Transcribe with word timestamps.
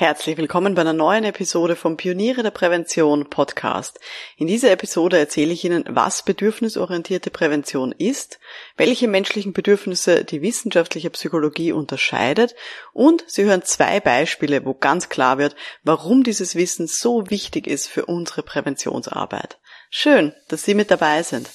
Herzlich 0.00 0.38
willkommen 0.38 0.74
bei 0.74 0.80
einer 0.80 0.94
neuen 0.94 1.24
Episode 1.24 1.76
vom 1.76 1.98
Pioniere 1.98 2.42
der 2.42 2.52
Prävention 2.52 3.28
Podcast. 3.28 4.00
In 4.38 4.46
dieser 4.46 4.70
Episode 4.70 5.18
erzähle 5.18 5.52
ich 5.52 5.62
Ihnen, 5.62 5.84
was 5.90 6.22
bedürfnisorientierte 6.22 7.28
Prävention 7.28 7.92
ist, 7.92 8.40
welche 8.78 9.08
menschlichen 9.08 9.52
Bedürfnisse 9.52 10.24
die 10.24 10.40
wissenschaftliche 10.40 11.10
Psychologie 11.10 11.72
unterscheidet 11.72 12.54
und 12.94 13.24
Sie 13.26 13.44
hören 13.44 13.60
zwei 13.62 14.00
Beispiele, 14.00 14.64
wo 14.64 14.72
ganz 14.72 15.10
klar 15.10 15.36
wird, 15.36 15.54
warum 15.84 16.22
dieses 16.22 16.54
Wissen 16.54 16.86
so 16.86 17.28
wichtig 17.28 17.66
ist 17.66 17.86
für 17.86 18.06
unsere 18.06 18.42
Präventionsarbeit. 18.42 19.58
Schön, 19.90 20.32
dass 20.48 20.62
Sie 20.62 20.72
mit 20.72 20.90
dabei 20.90 21.22
sind. 21.22 21.50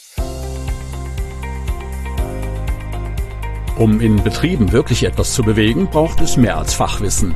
Um 3.80 4.00
in 4.00 4.24
Betrieben 4.24 4.72
wirklich 4.72 5.04
etwas 5.04 5.34
zu 5.34 5.42
bewegen, 5.42 5.90
braucht 5.90 6.22
es 6.22 6.38
mehr 6.38 6.60
als 6.60 6.76
Fachwissen. 6.76 7.36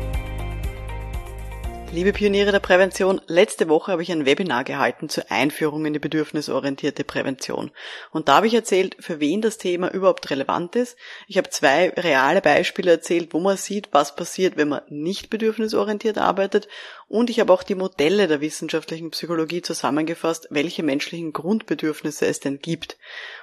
Liebe 1.93 2.13
Pioniere 2.13 2.53
der 2.53 2.61
Prävention, 2.61 3.19
letzte 3.27 3.67
Woche 3.67 3.91
habe 3.91 4.01
ich 4.01 4.13
ein 4.13 4.25
Webinar 4.25 4.63
gehalten 4.63 5.09
zur 5.09 5.29
Einführung 5.29 5.85
in 5.85 5.91
die 5.91 5.99
bedürfnisorientierte 5.99 7.03
Prävention. 7.03 7.69
Und 8.11 8.29
da 8.29 8.37
habe 8.37 8.47
ich 8.47 8.53
erzählt, 8.53 8.95
für 9.01 9.19
wen 9.19 9.41
das 9.41 9.57
Thema 9.57 9.91
überhaupt 9.91 10.29
relevant 10.29 10.77
ist. 10.77 10.95
Ich 11.27 11.37
habe 11.37 11.49
zwei 11.49 11.89
reale 11.89 12.39
Beispiele 12.39 12.91
erzählt, 12.91 13.33
wo 13.33 13.41
man 13.41 13.57
sieht, 13.57 13.89
was 13.91 14.15
passiert, 14.15 14.55
wenn 14.55 14.69
man 14.69 14.83
nicht 14.87 15.29
bedürfnisorientiert 15.29 16.17
arbeitet. 16.17 16.69
Und 17.09 17.29
ich 17.29 17.41
habe 17.41 17.51
auch 17.51 17.61
die 17.61 17.75
Modelle 17.75 18.29
der 18.29 18.39
wissenschaftlichen 18.39 19.11
Psychologie 19.11 19.61
zusammengefasst, 19.61 20.47
welche 20.49 20.83
menschlichen 20.83 21.33
Grundbedürfnisse 21.33 22.25
es 22.25 22.39
denn 22.39 22.59
gibt. 22.59 22.97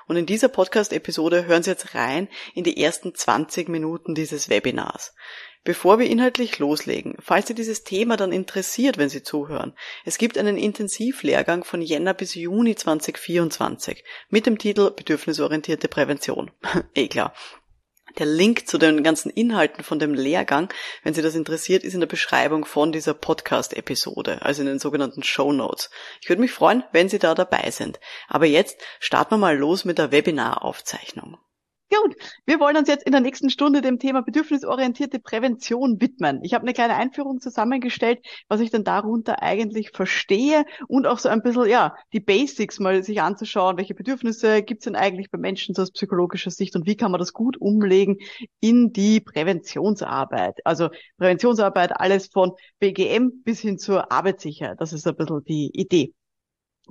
Und 0.07 0.17
in 0.17 0.25
dieser 0.25 0.49
Podcast-Episode 0.49 1.45
hören 1.45 1.63
Sie 1.63 1.71
jetzt 1.71 1.95
rein 1.95 2.29
in 2.55 2.65
die 2.65 2.83
ersten 2.83 3.15
20 3.15 3.69
Minuten 3.69 4.15
dieses 4.15 4.49
Webinars. 4.49 5.13
Bevor 5.65 5.99
wir 5.99 6.07
inhaltlich 6.07 6.59
loslegen, 6.59 7.17
falls 7.21 7.49
Sie 7.49 7.55
dieses 7.55 7.85
Thema 7.85 8.17
dann 8.17 8.33
interessiert, 8.33 8.97
wenn 8.97 9.09
Sie 9.09 9.23
zuhören, 9.23 9.75
es 10.05 10.19
gibt 10.19 10.39
einen 10.39 10.57
Intensivlehrgang 10.57 11.65
von 11.65 11.83
Jänner 11.83 12.15
bis 12.15 12.35
Juni 12.35 12.75
2024 12.75 14.05
mit 14.31 14.47
dem 14.47 14.59
Titel 14.59 14.91
Bedürfnisorientierte 14.91 15.89
Prävention. 15.89 16.51
eh 16.95 17.09
klar. 17.09 17.35
Der 18.19 18.27
Link 18.27 18.67
zu 18.67 18.79
den 18.79 19.03
ganzen 19.03 19.31
Inhalten 19.31 19.85
von 19.85 19.99
dem 19.99 20.15
Lehrgang, 20.15 20.73
wenn 21.03 21.15
Sie 21.15 21.23
das 21.23 21.35
interessiert, 21.35 21.85
ist 21.85 21.95
in 21.95 22.01
der 22.01 22.07
Beschreibung 22.07 22.65
von 22.65 22.91
dieser 22.91 23.15
Podcast-Episode, 23.15 24.43
also 24.43 24.63
in 24.63 24.67
den 24.67 24.79
sogenannten 24.79 25.23
Show 25.23 25.53
Notes. 25.53 25.91
Ich 26.21 26.29
würde 26.29 26.41
mich 26.41 26.51
freuen, 26.51 26.83
wenn 26.93 27.09
Sie 27.09 27.19
da 27.19 27.35
dabei 27.35 27.71
sind. 27.71 28.01
Aber 28.27 28.47
jetzt 28.47 28.81
starten 28.99 29.35
wir 29.35 29.39
mal 29.39 29.57
los 29.57 29.85
mit 29.85 29.99
der 29.99 30.11
Webinaraufzeichnung. 30.11 31.37
Gut, 31.91 32.17
wir 32.45 32.61
wollen 32.61 32.77
uns 32.77 32.89
jetzt 32.89 33.07
in 33.07 33.13
der 33.13 33.23
nächsten 33.23 33.49
Stunde 33.49 33.81
dem 33.81 33.99
Thema 33.99 34.21
bedürfnisorientierte 34.21 35.19
Prävention 35.21 35.99
widmen. 36.03 36.41
Ich 36.43 36.53
habe 36.53 36.65
eine 36.65 36.75
kleine 36.75 36.97
Einführung 36.97 37.41
zusammengestellt, 37.41 38.21
was 38.47 38.61
ich 38.61 38.71
dann 38.71 38.85
darunter 38.85 39.43
eigentlich 39.43 39.91
verstehe 39.93 40.67
und 40.87 41.07
auch 41.07 41.19
so 41.19 41.31
ein 41.31 41.41
bisschen, 41.41 41.67
ja, 41.67 41.95
die 42.13 42.21
Basics 42.21 42.79
mal 42.79 43.03
sich 43.03 43.23
anzuschauen, 43.23 43.79
welche 43.79 43.95
Bedürfnisse 43.95 44.63
gibt 44.63 44.83
es 44.83 44.85
denn 44.85 44.97
eigentlich 44.97 45.31
bei 45.31 45.39
Menschen 45.39 45.75
so 45.75 45.81
aus 45.81 45.91
psychologischer 45.93 46.51
Sicht 46.51 46.77
und 46.77 46.87
wie 46.87 46.97
kann 46.97 47.11
man 47.11 47.21
das 47.21 47.33
gut 47.33 47.57
umlegen 47.59 48.19
in 48.61 48.93
die 48.93 49.21
Präventionsarbeit. 49.21 50.61
Also 50.65 50.91
Präventionsarbeit, 51.17 51.99
alles 51.99 52.27
von 52.27 52.53
BGM 52.81 53.43
bis 53.45 53.61
hin 53.61 53.79
zur 53.79 54.13
Arbeitssicherheit. 54.13 54.79
Das 54.79 54.93
ist 54.93 55.07
ein 55.07 55.17
bisschen 55.17 55.43
die 55.45 55.71
Idee. 55.73 56.13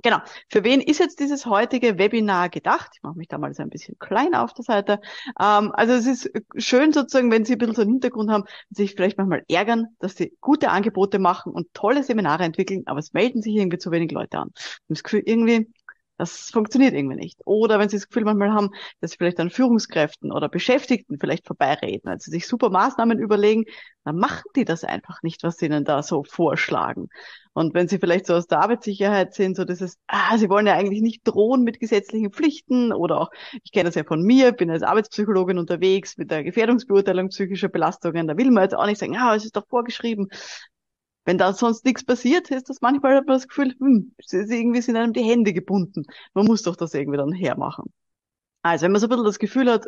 Genau. 0.02 0.18
Für 0.48 0.62
wen 0.62 0.80
ist 0.80 1.00
jetzt 1.00 1.18
dieses 1.18 1.46
heutige 1.46 1.98
Webinar 1.98 2.48
gedacht? 2.50 2.90
Ich 2.94 3.02
mache 3.02 3.16
mich 3.18 3.26
da 3.28 3.36
mal 3.38 3.52
so 3.52 3.62
ein 3.62 3.70
bisschen 3.70 3.98
kleiner 3.98 4.44
auf 4.44 4.52
der 4.52 4.64
Seite. 4.64 5.00
Ähm, 5.40 5.72
also 5.72 5.94
es 5.94 6.06
ist 6.06 6.30
schön 6.56 6.92
sozusagen, 6.92 7.32
wenn 7.32 7.44
Sie 7.44 7.54
ein 7.54 7.58
bisschen 7.58 7.74
so 7.74 7.82
einen 7.82 7.92
Hintergrund 7.92 8.30
haben, 8.30 8.44
sich 8.70 8.94
vielleicht 8.94 9.18
manchmal 9.18 9.44
ärgern, 9.48 9.88
dass 9.98 10.14
Sie 10.14 10.36
gute 10.40 10.70
Angebote 10.70 11.18
machen 11.18 11.52
und 11.52 11.74
tolle 11.74 12.04
Seminare 12.04 12.44
entwickeln, 12.44 12.84
aber 12.86 13.00
es 13.00 13.12
melden 13.12 13.42
sich 13.42 13.56
irgendwie 13.56 13.78
zu 13.78 13.90
wenig 13.90 14.12
Leute 14.12 14.38
an. 14.38 14.52
Das 14.88 15.02
Gefühl, 15.02 15.22
irgendwie, 15.26 15.68
das 16.18 16.50
funktioniert 16.50 16.94
irgendwie 16.94 17.16
nicht. 17.16 17.40
Oder 17.44 17.78
wenn 17.78 17.88
Sie 17.88 17.96
das 17.96 18.08
Gefühl 18.08 18.24
manchmal 18.24 18.52
haben, 18.52 18.70
dass 19.00 19.12
Sie 19.12 19.16
vielleicht 19.16 19.40
an 19.40 19.50
Führungskräften 19.50 20.32
oder 20.32 20.48
Beschäftigten 20.48 21.18
vielleicht 21.18 21.46
vorbeireden, 21.46 22.10
also 22.10 22.30
sich 22.30 22.46
super 22.46 22.70
Maßnahmen 22.70 23.18
überlegen, 23.18 23.64
dann 24.04 24.16
machen 24.16 24.50
die 24.56 24.64
das 24.64 24.84
einfach 24.84 25.22
nicht, 25.22 25.42
was 25.44 25.56
Sie 25.56 25.66
ihnen 25.66 25.84
da 25.84 26.02
so 26.02 26.24
vorschlagen. 26.24 27.08
Und 27.52 27.74
wenn 27.74 27.88
Sie 27.88 27.98
vielleicht 27.98 28.26
so 28.26 28.34
aus 28.34 28.46
der 28.46 28.60
Arbeitssicherheit 28.60 29.34
sind, 29.34 29.56
so 29.56 29.64
dieses, 29.64 29.98
ah, 30.08 30.36
Sie 30.38 30.48
wollen 30.48 30.66
ja 30.66 30.74
eigentlich 30.74 31.02
nicht 31.02 31.22
drohen 31.24 31.62
mit 31.62 31.80
gesetzlichen 31.80 32.32
Pflichten 32.32 32.92
oder 32.92 33.20
auch, 33.20 33.30
ich 33.62 33.72
kenne 33.72 33.84
das 33.84 33.94
ja 33.94 34.04
von 34.04 34.22
mir, 34.22 34.52
bin 34.52 34.70
als 34.70 34.82
Arbeitspsychologin 34.82 35.58
unterwegs 35.58 36.16
mit 36.16 36.30
der 36.30 36.42
Gefährdungsbeurteilung 36.42 37.28
psychischer 37.28 37.68
Belastungen, 37.68 38.26
da 38.26 38.36
will 38.36 38.50
man 38.50 38.64
jetzt 38.64 38.74
auch 38.74 38.86
nicht 38.86 38.98
sagen, 38.98 39.16
ah, 39.16 39.34
es 39.36 39.44
ist 39.44 39.56
doch 39.56 39.66
vorgeschrieben. 39.68 40.28
Wenn 41.28 41.36
da 41.36 41.52
sonst 41.52 41.84
nichts 41.84 42.04
passiert, 42.04 42.50
ist 42.50 42.70
das 42.70 42.80
manchmal 42.80 43.14
hat 43.14 43.26
man 43.26 43.36
das 43.36 43.46
Gefühl, 43.46 43.74
hm, 43.78 44.14
irgendwie 44.32 44.80
sind 44.80 44.96
einem 44.96 45.12
die 45.12 45.22
Hände 45.22 45.52
gebunden. 45.52 46.06
Man 46.32 46.46
muss 46.46 46.62
doch 46.62 46.74
das 46.74 46.94
irgendwie 46.94 47.18
dann 47.18 47.32
hermachen. 47.32 47.92
Also 48.62 48.84
wenn 48.84 48.92
man 48.92 49.00
so 49.02 49.08
ein 49.08 49.10
bisschen 49.10 49.26
das 49.26 49.38
Gefühl 49.38 49.70
hat, 49.70 49.84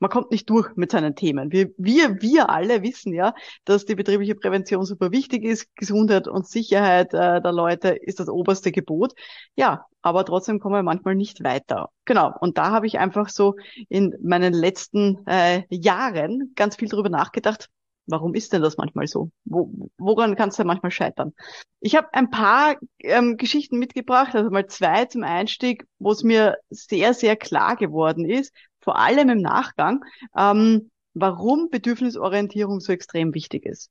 man 0.00 0.10
kommt 0.10 0.32
nicht 0.32 0.50
durch 0.50 0.76
mit 0.76 0.90
seinen 0.90 1.16
Themen. 1.16 1.50
Wir, 1.50 1.70
wir, 1.78 2.20
wir 2.20 2.50
alle 2.50 2.82
wissen 2.82 3.14
ja, 3.14 3.32
dass 3.64 3.86
die 3.86 3.94
betriebliche 3.94 4.34
Prävention 4.34 4.84
super 4.84 5.12
wichtig 5.12 5.44
ist. 5.44 5.74
Gesundheit 5.76 6.28
und 6.28 6.46
Sicherheit 6.46 7.14
äh, 7.14 7.40
der 7.40 7.52
Leute 7.52 7.88
ist 7.94 8.20
das 8.20 8.28
oberste 8.28 8.70
Gebot. 8.70 9.14
Ja, 9.54 9.86
aber 10.02 10.26
trotzdem 10.26 10.60
kommen 10.60 10.74
wir 10.74 10.82
manchmal 10.82 11.14
nicht 11.14 11.42
weiter. 11.42 11.88
Genau. 12.04 12.34
Und 12.38 12.58
da 12.58 12.72
habe 12.72 12.86
ich 12.86 12.98
einfach 12.98 13.30
so 13.30 13.54
in 13.88 14.14
meinen 14.22 14.52
letzten 14.52 15.26
äh, 15.26 15.62
Jahren 15.70 16.52
ganz 16.54 16.76
viel 16.76 16.90
darüber 16.90 17.08
nachgedacht, 17.08 17.70
Warum 18.06 18.34
ist 18.34 18.52
denn 18.52 18.62
das 18.62 18.76
manchmal 18.76 19.06
so? 19.06 19.30
Wo, 19.44 19.90
woran 19.98 20.36
kann 20.36 20.50
es 20.50 20.56
denn 20.56 20.66
manchmal 20.66 20.92
scheitern? 20.92 21.32
Ich 21.80 21.96
habe 21.96 22.08
ein 22.12 22.30
paar 22.30 22.76
ähm, 23.00 23.36
Geschichten 23.36 23.78
mitgebracht, 23.78 24.34
also 24.34 24.50
mal 24.50 24.66
zwei 24.66 25.06
zum 25.06 25.24
Einstieg, 25.24 25.86
wo 25.98 26.12
es 26.12 26.22
mir 26.22 26.56
sehr, 26.70 27.14
sehr 27.14 27.36
klar 27.36 27.76
geworden 27.76 28.24
ist, 28.24 28.54
vor 28.80 28.98
allem 28.98 29.28
im 29.28 29.40
Nachgang, 29.40 30.04
ähm, 30.36 30.90
warum 31.14 31.68
Bedürfnisorientierung 31.70 32.80
so 32.80 32.92
extrem 32.92 33.34
wichtig 33.34 33.66
ist. 33.66 33.90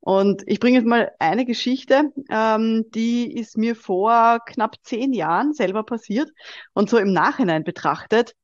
Und 0.00 0.42
ich 0.46 0.58
bringe 0.58 0.78
jetzt 0.78 0.86
mal 0.86 1.12
eine 1.20 1.44
Geschichte, 1.44 2.12
ähm, 2.28 2.86
die 2.90 3.32
ist 3.32 3.56
mir 3.56 3.76
vor 3.76 4.40
knapp 4.44 4.76
zehn 4.82 5.12
Jahren 5.12 5.52
selber 5.52 5.84
passiert 5.84 6.30
und 6.74 6.90
so 6.90 6.98
im 6.98 7.12
Nachhinein 7.12 7.62
betrachtet 7.62 8.34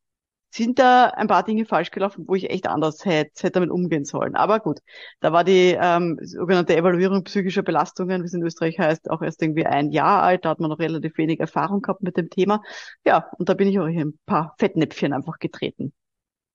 sind 0.50 0.78
da 0.78 1.06
ein 1.06 1.28
paar 1.28 1.42
Dinge 1.42 1.66
falsch 1.66 1.90
gelaufen, 1.90 2.24
wo 2.26 2.34
ich 2.34 2.50
echt 2.50 2.66
anders 2.66 3.04
hätte, 3.04 3.30
hätte 3.42 3.52
damit 3.52 3.70
umgehen 3.70 4.04
sollen. 4.04 4.34
Aber 4.34 4.60
gut, 4.60 4.80
da 5.20 5.32
war 5.32 5.44
die 5.44 5.76
ähm, 5.80 6.18
sogenannte 6.22 6.76
Evaluierung 6.76 7.24
psychischer 7.24 7.62
Belastungen, 7.62 8.22
wie 8.22 8.26
es 8.26 8.34
in 8.34 8.42
Österreich 8.42 8.78
heißt, 8.78 9.10
auch 9.10 9.22
erst 9.22 9.42
irgendwie 9.42 9.66
ein 9.66 9.90
Jahr 9.90 10.22
alt. 10.22 10.44
Da 10.44 10.50
hat 10.50 10.60
man 10.60 10.70
noch 10.70 10.78
relativ 10.78 11.18
wenig 11.18 11.40
Erfahrung 11.40 11.82
gehabt 11.82 12.02
mit 12.02 12.16
dem 12.16 12.30
Thema. 12.30 12.62
Ja, 13.04 13.30
und 13.38 13.48
da 13.48 13.54
bin 13.54 13.68
ich 13.68 13.78
auch 13.78 13.88
hier 13.88 14.06
ein 14.06 14.18
paar 14.26 14.54
Fettnäpfchen 14.58 15.12
einfach 15.12 15.38
getreten. 15.38 15.92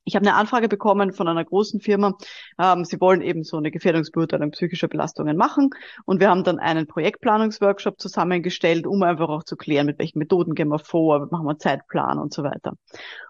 Ich 0.06 0.16
habe 0.16 0.26
eine 0.26 0.36
Anfrage 0.36 0.68
bekommen 0.68 1.14
von 1.14 1.28
einer 1.28 1.46
großen 1.46 1.80
Firma. 1.80 2.18
Ähm, 2.60 2.84
sie 2.84 3.00
wollen 3.00 3.22
eben 3.22 3.44
so 3.44 3.58
eine 3.58 3.72
Gefährdungsbeurteilung 3.72 4.52
psychischer 4.52 4.88
Belastungen 4.88 5.38
machen. 5.38 5.70
Und 6.06 6.20
wir 6.20 6.30
haben 6.30 6.44
dann 6.44 6.60
einen 6.60 6.88
Projektplanungsworkshop 6.88 8.00
zusammengestellt, 8.00 8.86
um 8.86 9.02
einfach 9.04 9.30
auch 9.30 9.44
zu 9.44 9.56
klären, 9.56 9.86
mit 9.86 10.00
welchen 10.00 10.20
Methoden 10.20 10.56
gehen 10.56 10.68
wir 10.68 10.80
vor, 10.80 11.28
machen 11.32 11.46
wir 11.46 11.58
Zeitplan 11.58 12.20
und 12.20 12.34
so 12.34 12.44
weiter. 12.44 12.74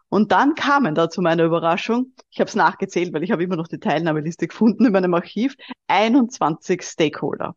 Und 0.09 0.31
dann 0.31 0.56
kamen 0.56 0.94
da 0.95 1.09
zu 1.09 1.22
meiner 1.22 1.44
Überraschung, 1.44 2.13
ich 2.29 2.39
habe 2.39 2.47
es 2.47 2.56
nachgezählt, 2.56 3.13
weil 3.13 3.23
ich 3.23 3.31
habe 3.31 3.44
immer 3.44 3.55
noch 3.55 3.67
die 3.67 3.79
Teilnahmeliste 3.79 4.47
gefunden 4.47 4.85
in 4.85 4.91
meinem 4.91 5.14
Archiv, 5.14 5.55
21 5.87 6.84
Stakeholder. 6.84 7.55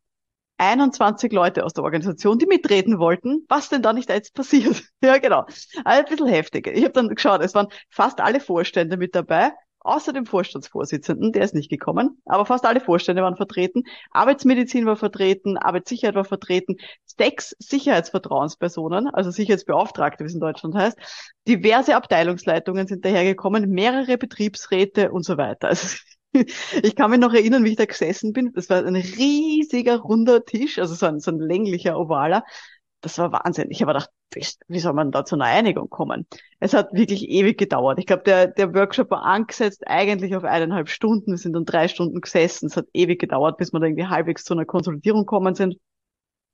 21 0.58 1.32
Leute 1.32 1.64
aus 1.64 1.72
der 1.72 1.84
Organisation, 1.84 2.38
die 2.38 2.46
mitreden 2.46 2.98
wollten, 2.98 3.44
was 3.48 3.68
denn 3.68 3.82
da 3.82 3.92
nicht 3.92 4.08
jetzt 4.08 4.34
passiert. 4.34 4.82
ja, 5.02 5.18
genau. 5.18 5.44
ein 5.84 6.04
bisschen 6.04 6.26
heftig. 6.26 6.66
Ich 6.66 6.82
habe 6.82 6.92
dann 6.92 7.08
geschaut, 7.08 7.42
es 7.42 7.54
waren 7.54 7.68
fast 7.90 8.20
alle 8.20 8.40
Vorstände 8.40 8.96
mit 8.96 9.14
dabei, 9.14 9.52
außer 9.86 10.12
dem 10.12 10.26
Vorstandsvorsitzenden, 10.26 11.32
der 11.32 11.42
ist 11.42 11.54
nicht 11.54 11.70
gekommen, 11.70 12.20
aber 12.24 12.44
fast 12.44 12.66
alle 12.66 12.80
Vorstände 12.80 13.22
waren 13.22 13.36
vertreten. 13.36 13.84
Arbeitsmedizin 14.10 14.84
war 14.84 14.96
vertreten, 14.96 15.56
Arbeitssicherheit 15.56 16.16
war 16.16 16.24
vertreten, 16.24 16.76
sechs 17.04 17.54
Sicherheitsvertrauenspersonen, 17.58 19.08
also 19.08 19.30
Sicherheitsbeauftragte, 19.30 20.24
wie 20.24 20.28
es 20.28 20.34
in 20.34 20.40
Deutschland 20.40 20.74
heißt, 20.74 20.98
diverse 21.46 21.94
Abteilungsleitungen 21.94 22.86
sind 22.86 23.04
dahergekommen, 23.04 23.70
mehrere 23.70 24.18
Betriebsräte 24.18 25.12
und 25.12 25.24
so 25.24 25.36
weiter. 25.36 25.68
Also 25.68 25.96
ich 26.82 26.96
kann 26.96 27.10
mich 27.10 27.20
noch 27.20 27.32
erinnern, 27.32 27.64
wie 27.64 27.70
ich 27.70 27.76
da 27.76 27.84
gesessen 27.84 28.32
bin. 28.32 28.52
Das 28.52 28.68
war 28.70 28.84
ein 28.84 28.96
riesiger 28.96 29.98
runder 29.98 30.44
Tisch, 30.44 30.78
also 30.78 30.94
so 30.94 31.06
ein, 31.06 31.20
so 31.20 31.30
ein 31.30 31.38
länglicher 31.38 31.98
ovaler. 31.98 32.44
das 33.00 33.18
war 33.18 33.32
Wahnsinn. 33.32 33.70
Ich 33.70 33.82
habe 33.82 33.92
gedacht, 33.92 34.10
wie 34.68 34.80
soll 34.80 34.92
man 34.92 35.12
da 35.12 35.24
zu 35.24 35.36
einer 35.36 35.44
Einigung 35.46 35.88
kommen? 35.88 36.26
Es 36.60 36.74
hat 36.74 36.92
wirklich 36.92 37.28
ewig 37.28 37.58
gedauert. 37.58 37.98
Ich 37.98 38.06
glaube, 38.06 38.24
der, 38.24 38.48
der 38.48 38.74
Workshop 38.74 39.10
war 39.10 39.22
angesetzt 39.22 39.84
eigentlich 39.86 40.34
auf 40.36 40.44
eineinhalb 40.44 40.88
Stunden. 40.88 41.32
Wir 41.32 41.38
sind 41.38 41.52
dann 41.54 41.64
drei 41.64 41.88
Stunden 41.88 42.20
gesessen. 42.20 42.66
Es 42.66 42.76
hat 42.76 42.86
ewig 42.92 43.20
gedauert, 43.20 43.58
bis 43.58 43.72
wir 43.72 43.80
da 43.80 43.86
irgendwie 43.86 44.06
halbwegs 44.06 44.44
zu 44.44 44.54
einer 44.54 44.64
Konsolidierung 44.64 45.26
kommen 45.26 45.54
sind. 45.54 45.76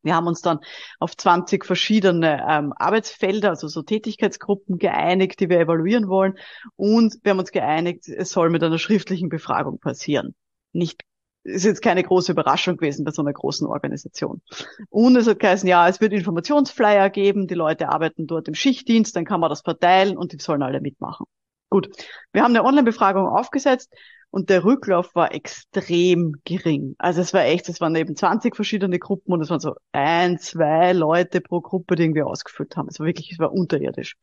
Wir 0.03 0.15
haben 0.15 0.27
uns 0.27 0.41
dann 0.41 0.61
auf 0.99 1.17
20 1.17 1.65
verschiedene 1.65 2.45
ähm, 2.49 2.73
Arbeitsfelder, 2.77 3.51
also 3.51 3.69
so 3.69 3.83
Tätigkeitsgruppen 3.83 4.79
geeinigt, 4.79 5.41
die 5.41 5.49
wir 5.49 5.61
evaluieren 5.61 6.09
wollen. 6.09 6.39
Und 6.77 7.17
wir 7.23 7.31
haben 7.31 7.39
uns 7.39 7.53
geeinigt, 7.53 8.09
es 8.09 8.31
soll 8.31 8.51
mit 8.51 8.63
einer 8.63 8.79
schriftlichen 8.79 9.29
Befragung 9.29 9.79
passieren. 9.79 10.35
Nicht 10.73 11.03
ist 11.45 11.65
jetzt 11.65 11.83
keine 11.83 12.03
große 12.03 12.33
Überraschung 12.33 12.77
gewesen 12.77 13.05
bei 13.05 13.11
so 13.11 13.23
einer 13.23 13.33
großen 13.33 13.67
Organisation. 13.67 14.43
Und 14.91 15.17
es 15.17 15.27
hat 15.27 15.41
geheißen, 15.41 15.69
ja, 15.69 15.89
es 15.89 16.01
wird 16.01 16.13
Informationsflyer 16.13 17.11
geben, 17.11 17.49
die 17.49 17.55
Leute 17.55 17.89
arbeiten 17.89 18.27
dort 18.27 18.49
im 18.49 18.55
Schichtdienst, 18.55 19.17
dann 19.17 19.25
kann 19.25 19.41
man 19.41 19.51
das 19.51 19.63
verteilen 19.63 20.17
und 20.17 20.33
die 20.33 20.39
sollen 20.39 20.63
alle 20.63 20.81
mitmachen. 20.81 21.27
Gut, 21.69 21.89
wir 22.33 22.43
haben 22.43 22.53
eine 22.53 22.65
Online-Befragung 22.65 23.27
aufgesetzt 23.27 23.93
und 24.33 24.49
der 24.49 24.65
Rücklauf 24.65 25.15
war 25.15 25.35
extrem 25.35 26.33
gering. 26.45 26.97
Also 26.99 27.21
es 27.21 27.35
war 27.35 27.45
echt, 27.45 27.69
es 27.69 27.81
waren 27.83 27.95
eben 27.95 28.17
20 28.17 28.57
verschiedene 28.57 28.99
Gruppen 28.99 29.33
und 29.35 29.43
es 29.43 29.51
waren 29.51 29.61
so 29.61 29.75
ein, 29.93 30.39
zwei 30.39 30.95
Leute 30.95 31.43
pro 31.43 31.61
Gruppe, 31.61 31.97
die 31.97 32.05
irgendwie 32.05 32.23
ausgefüllt 32.23 32.77
haben. 32.77 32.89
Es 32.89 32.99
war 32.99 33.07
wirklich, 33.07 33.31
es 33.31 33.39
war 33.39 33.53
unterirdisch. 33.53 34.17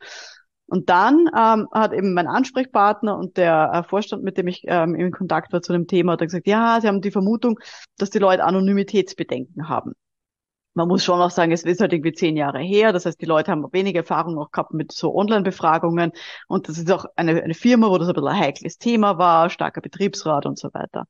Und 0.65 0.89
dann 0.89 1.29
ähm, 1.37 1.67
hat 1.71 1.93
eben 1.93 2.13
mein 2.13 2.27
Ansprechpartner 2.27 3.17
und 3.17 3.37
der 3.37 3.71
äh, 3.71 3.83
Vorstand, 3.83 4.23
mit 4.23 4.37
dem 4.37 4.47
ich 4.47 4.63
ähm, 4.65 4.95
in 4.95 5.11
Kontakt 5.11 5.53
war 5.53 5.61
zu 5.61 5.73
dem 5.73 5.85
Thema, 5.87 6.13
hat 6.13 6.21
gesagt, 6.21 6.47
ja, 6.47 6.79
sie 6.81 6.87
haben 6.87 7.01
die 7.01 7.11
Vermutung, 7.11 7.59
dass 7.97 8.09
die 8.09 8.19
Leute 8.19 8.43
Anonymitätsbedenken 8.43 9.69
haben 9.69 9.93
man 10.73 10.87
muss 10.87 11.03
schon 11.03 11.19
auch 11.19 11.31
sagen, 11.31 11.51
es 11.51 11.63
ist 11.63 11.81
halt 11.81 11.93
irgendwie 11.93 12.13
zehn 12.13 12.37
Jahre 12.37 12.59
her. 12.59 12.93
Das 12.93 13.05
heißt, 13.05 13.19
die 13.19 13.25
Leute 13.25 13.51
haben 13.51 13.65
wenig 13.71 13.95
Erfahrung 13.95 14.37
auch 14.37 14.51
gehabt 14.51 14.73
mit 14.73 14.91
so 14.91 15.15
Online-Befragungen. 15.15 16.11
Und 16.47 16.69
das 16.69 16.77
ist 16.77 16.91
auch 16.91 17.05
eine, 17.15 17.43
eine 17.43 17.53
Firma, 17.53 17.89
wo 17.89 17.97
das 17.97 18.07
ein 18.07 18.13
bisschen 18.13 18.29
ein 18.29 18.39
heikles 18.39 18.77
Thema 18.77 19.17
war, 19.17 19.49
starker 19.49 19.81
Betriebsrat 19.81 20.45
und 20.45 20.59
so 20.59 20.69
weiter. 20.73 21.05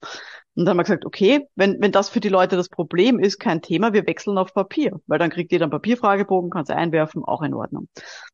Und 0.56 0.66
dann 0.66 0.70
haben 0.70 0.78
wir 0.78 0.84
gesagt, 0.84 1.06
okay, 1.06 1.48
wenn, 1.56 1.82
wenn 1.82 1.92
das 1.92 2.10
für 2.10 2.20
die 2.20 2.30
Leute 2.30 2.56
das 2.56 2.70
Problem 2.70 3.20
ist, 3.20 3.40
kein 3.40 3.62
Thema, 3.62 3.94
wir 3.94 4.08
wechseln 4.08 4.38
auf 4.38 4.54
Papier. 4.54 5.00
Weil 5.08 5.20
dann 5.20 5.30
kriegt 5.30 5.52
jeder 5.52 5.66
einen 5.66 5.72
Papierfragebogen, 5.72 6.50
kann 6.50 6.64
es 6.64 6.70
einwerfen, 6.70 7.24
auch 7.24 7.42
in 7.42 7.54
Ordnung. 7.54 7.88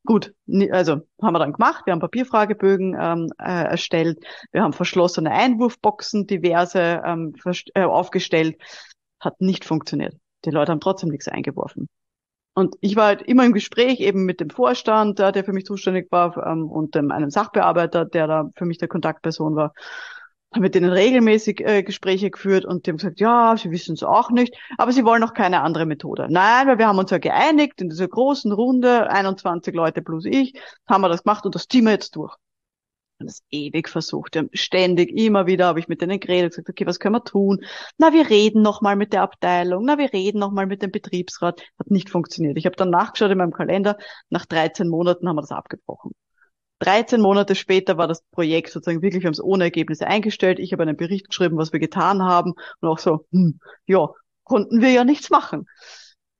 Gut, 0.05 0.33
also 0.71 1.01
haben 1.21 1.33
wir 1.33 1.39
dann 1.39 1.53
gemacht. 1.53 1.85
Wir 1.85 1.93
haben 1.93 1.99
Papierfragebögen 1.99 2.95
ähm, 2.99 3.29
äh, 3.39 3.65
erstellt. 3.65 4.19
Wir 4.51 4.63
haben 4.63 4.73
verschlossene 4.73 5.31
Einwurfboxen 5.31 6.27
diverse 6.27 7.01
ähm, 7.05 7.33
äh, 7.73 7.83
aufgestellt. 7.83 8.57
Hat 9.19 9.41
nicht 9.41 9.65
funktioniert 9.65 10.15
die 10.45 10.51
Leute 10.51 10.71
haben 10.71 10.79
trotzdem 10.79 11.09
nichts 11.09 11.27
eingeworfen. 11.27 11.87
Und 12.53 12.75
ich 12.79 12.95
war 12.95 13.07
halt 13.07 13.21
immer 13.23 13.45
im 13.45 13.51
Gespräch 13.51 13.99
eben 13.99 14.23
mit 14.23 14.39
dem 14.39 14.49
Vorstand, 14.49 15.19
der 15.19 15.43
für 15.43 15.51
mich 15.51 15.65
zuständig 15.65 16.09
war, 16.09 16.37
ähm, 16.47 16.69
und 16.69 16.95
dem, 16.95 17.11
einem 17.11 17.29
Sachbearbeiter, 17.29 18.05
der 18.05 18.27
da 18.27 18.49
für 18.55 18.65
mich 18.65 18.77
der 18.77 18.87
Kontaktperson 18.87 19.55
war. 19.55 19.73
Habe 20.53 20.61
mit 20.61 20.75
denen 20.75 20.89
regelmäßig 20.89 21.59
äh, 21.59 21.83
Gespräche 21.83 22.31
geführt 22.31 22.63
und 22.63 22.85
die 22.85 22.91
haben 22.91 22.97
gesagt, 22.97 23.19
ja, 23.19 23.57
sie 23.57 23.71
wissen 23.71 23.95
es 23.95 24.03
auch 24.03 24.31
nicht, 24.31 24.55
aber 24.77 24.93
sie 24.93 25.03
wollen 25.03 25.19
noch 25.19 25.33
keine 25.33 25.61
andere 25.61 25.85
Methode. 25.85 26.27
Nein, 26.29 26.67
weil 26.67 26.77
wir 26.77 26.87
haben 26.87 26.97
uns 26.97 27.11
ja 27.11 27.17
geeinigt 27.17 27.81
in 27.81 27.89
dieser 27.89 28.07
großen 28.07 28.53
Runde, 28.53 29.09
21 29.09 29.75
Leute 29.75 30.01
plus 30.01 30.23
ich, 30.23 30.57
haben 30.87 31.01
wir 31.01 31.09
das 31.09 31.23
gemacht 31.23 31.45
und 31.45 31.55
das 31.55 31.67
ziehen 31.67 31.83
wir 31.83 31.91
jetzt 31.91 32.15
durch 32.15 32.37
haben 33.19 33.27
das 33.27 33.43
ewig 33.49 33.89
versucht. 33.89 34.35
Wir 34.35 34.41
haben 34.41 34.49
ständig, 34.53 35.11
immer 35.17 35.47
wieder 35.47 35.67
habe 35.67 35.79
ich 35.79 35.87
mit 35.87 36.01
denen 36.01 36.19
geredet, 36.19 36.51
gesagt, 36.51 36.69
okay, 36.69 36.85
was 36.85 36.99
können 36.99 37.15
wir 37.15 37.23
tun? 37.23 37.63
Na, 37.97 38.13
wir 38.13 38.29
reden 38.29 38.61
nochmal 38.61 38.95
mit 38.95 39.13
der 39.13 39.21
Abteilung, 39.21 39.85
na, 39.85 39.97
wir 39.97 40.11
reden 40.11 40.39
nochmal 40.39 40.67
mit 40.67 40.81
dem 40.81 40.91
Betriebsrat. 40.91 41.61
Hat 41.79 41.91
nicht 41.91 42.09
funktioniert. 42.09 42.57
Ich 42.57 42.65
habe 42.65 42.75
dann 42.75 42.89
nachgeschaut 42.89 43.31
in 43.31 43.37
meinem 43.37 43.53
Kalender, 43.53 43.97
nach 44.29 44.45
13 44.45 44.87
Monaten 44.87 45.27
haben 45.27 45.37
wir 45.37 45.41
das 45.41 45.51
abgebrochen. 45.51 46.11
13 46.79 47.21
Monate 47.21 47.55
später 47.55 47.97
war 47.97 48.07
das 48.07 48.21
Projekt 48.31 48.69
sozusagen 48.69 49.01
wirklich, 49.01 49.23
wir 49.23 49.27
haben 49.27 49.33
es 49.33 49.43
ohne 49.43 49.63
Ergebnisse 49.63 50.07
eingestellt. 50.07 50.59
Ich 50.59 50.73
habe 50.73 50.83
einen 50.83 50.97
Bericht 50.97 51.29
geschrieben, 51.29 51.57
was 51.57 51.71
wir 51.71 51.79
getan 51.79 52.21
haben 52.21 52.53
und 52.81 52.89
auch 52.89 52.99
so, 52.99 53.25
hm, 53.31 53.59
ja, 53.85 54.09
konnten 54.43 54.81
wir 54.81 54.91
ja 54.91 55.05
nichts 55.05 55.29
machen. 55.29 55.67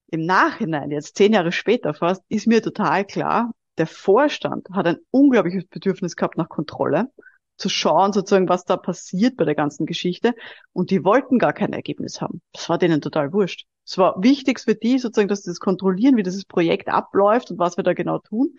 Im 0.08 0.26
Nachhinein, 0.26 0.92
jetzt 0.92 1.16
zehn 1.16 1.34
Jahre 1.34 1.52
später 1.52 1.94
fast, 1.94 2.22
ist 2.28 2.48
mir 2.48 2.62
total 2.62 3.06
klar, 3.06 3.52
der 3.78 3.88
Vorstand 3.88 4.68
hat 4.72 4.88
ein 4.88 4.98
unglaubliches 5.12 5.66
Bedürfnis 5.68 6.16
gehabt 6.16 6.38
nach 6.38 6.50
Kontrolle, 6.50 7.10
zu 7.58 7.70
schauen 7.70 8.14
sozusagen, 8.14 8.50
was 8.50 8.66
da 8.66 8.78
passiert 8.78 9.38
bei 9.38 9.46
der 9.46 9.56
ganzen 9.56 9.86
Geschichte. 9.86 10.34
Und 10.74 10.92
die 10.92 11.04
wollten 11.04 11.40
gar 11.40 11.54
kein 11.54 11.74
Ergebnis 11.74 12.22
haben. 12.22 12.42
Das 12.52 12.70
war 12.70 12.78
denen 12.78 13.02
total 13.02 13.32
wurscht. 13.34 13.66
Es 13.86 13.98
war 13.98 14.22
wichtig 14.22 14.60
für 14.60 14.76
die 14.76 15.00
sozusagen, 15.00 15.30
dass 15.30 15.44
sie 15.44 15.52
das 15.52 15.60
kontrollieren, 15.60 16.18
wie 16.18 16.24
dieses 16.24 16.46
Projekt 16.46 16.90
abläuft 16.90 17.52
und 17.52 17.60
was 17.60 17.78
wir 17.78 17.84
da 17.84 17.94
genau 17.94 18.20
tun. 18.20 18.56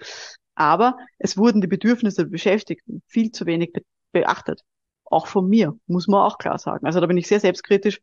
Aber 0.55 0.97
es 1.19 1.37
wurden 1.37 1.61
die 1.61 1.67
Bedürfnisse 1.67 2.23
der 2.23 2.31
Beschäftigten 2.31 3.03
viel 3.07 3.31
zu 3.33 3.47
wenig 3.47 3.73
be 3.73 3.83
beachtet. 4.13 4.63
Auch 5.05 5.27
von 5.27 5.47
mir, 5.47 5.79
muss 5.87 6.09
man 6.09 6.23
auch 6.23 6.39
klar 6.39 6.59
sagen. 6.59 6.87
Also 6.87 7.01
da 7.01 7.07
bin 7.07 7.19
ich 7.19 7.29
sehr 7.29 7.41
selbstkritisch. 7.41 8.01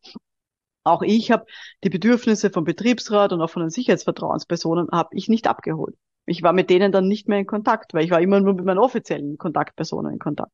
Auch 0.83 1.01
ich 1.01 1.31
habe 1.31 1.45
die 1.83 1.89
Bedürfnisse 1.89 2.51
vom 2.51 2.65
Betriebsrat 2.65 3.33
und 3.33 3.41
auch 3.41 3.49
von 3.49 3.61
den 3.63 3.71
Sicherheitsvertrauenspersonen 3.71 4.89
habe 4.91 5.09
ich 5.13 5.27
nicht 5.27 5.47
abgeholt. 5.47 5.95
Ich 6.25 6.41
war 6.41 6.53
mit 6.53 6.69
denen 6.69 6.91
dann 6.91 7.07
nicht 7.07 7.27
mehr 7.27 7.39
in 7.39 7.45
Kontakt, 7.45 7.93
weil 7.93 8.05
ich 8.05 8.11
war 8.11 8.21
immer 8.21 8.39
nur 8.39 8.53
mit 8.53 8.65
meinen 8.65 8.77
offiziellen 8.77 9.37
Kontaktpersonen 9.37 10.13
in 10.13 10.19
Kontakt. 10.19 10.51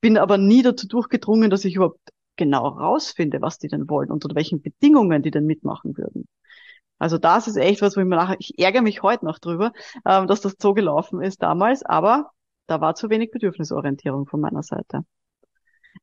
Bin 0.00 0.16
aber 0.16 0.38
nie 0.38 0.62
dazu 0.62 0.86
durchgedrungen, 0.86 1.50
dass 1.50 1.64
ich 1.64 1.74
überhaupt 1.74 2.00
genau 2.36 2.68
rausfinde, 2.68 3.42
was 3.42 3.58
die 3.58 3.68
denn 3.68 3.88
wollen 3.88 4.10
und 4.10 4.24
unter 4.24 4.36
welchen 4.36 4.62
Bedingungen 4.62 5.22
die 5.22 5.30
denn 5.30 5.44
mitmachen 5.44 5.96
würden. 5.96 6.28
Also 6.98 7.18
das 7.18 7.46
ist 7.48 7.56
echt 7.56 7.82
was, 7.82 7.96
wo 7.96 8.00
ich 8.00 8.06
mir 8.06 8.16
nachher, 8.16 8.36
ich 8.38 8.58
ärgere 8.58 8.82
mich 8.82 9.02
heute 9.02 9.24
noch 9.24 9.38
drüber, 9.38 9.72
ähm, 10.06 10.26
dass 10.26 10.40
das 10.40 10.56
so 10.58 10.74
gelaufen 10.74 11.22
ist 11.22 11.42
damals, 11.42 11.84
aber 11.84 12.30
da 12.66 12.80
war 12.80 12.94
zu 12.94 13.10
wenig 13.10 13.30
Bedürfnisorientierung 13.30 14.26
von 14.26 14.40
meiner 14.40 14.62
Seite. 14.62 15.04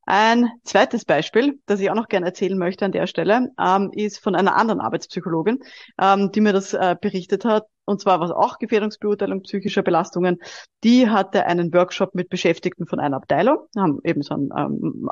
Ein 0.05 0.49
zweites 0.63 1.05
Beispiel, 1.05 1.59
das 1.65 1.79
ich 1.79 1.89
auch 1.89 1.95
noch 1.95 2.07
gerne 2.07 2.25
erzählen 2.25 2.57
möchte 2.57 2.85
an 2.85 2.91
der 2.91 3.07
Stelle, 3.07 3.49
ähm, 3.59 3.91
ist 3.93 4.19
von 4.19 4.35
einer 4.35 4.55
anderen 4.55 4.81
Arbeitspsychologin, 4.81 5.59
ähm, 5.99 6.31
die 6.31 6.41
mir 6.41 6.53
das 6.53 6.73
äh, 6.73 6.95
berichtet 6.99 7.45
hat. 7.45 7.65
Und 7.85 8.01
zwar 8.01 8.19
was 8.19 8.31
auch 8.31 8.59
Gefährdungsbeurteilung 8.59 9.43
psychischer 9.43 9.83
Belastungen. 9.83 10.39
Die 10.83 11.09
hatte 11.09 11.45
einen 11.45 11.73
Workshop 11.73 12.15
mit 12.15 12.29
Beschäftigten 12.29 12.87
von 12.87 12.99
einer 12.99 13.17
Abteilung, 13.17 13.59
haben 13.77 13.99
eben 14.03 14.21
so 14.21 14.35
ein, 14.35 14.49
ähm, 14.57 15.09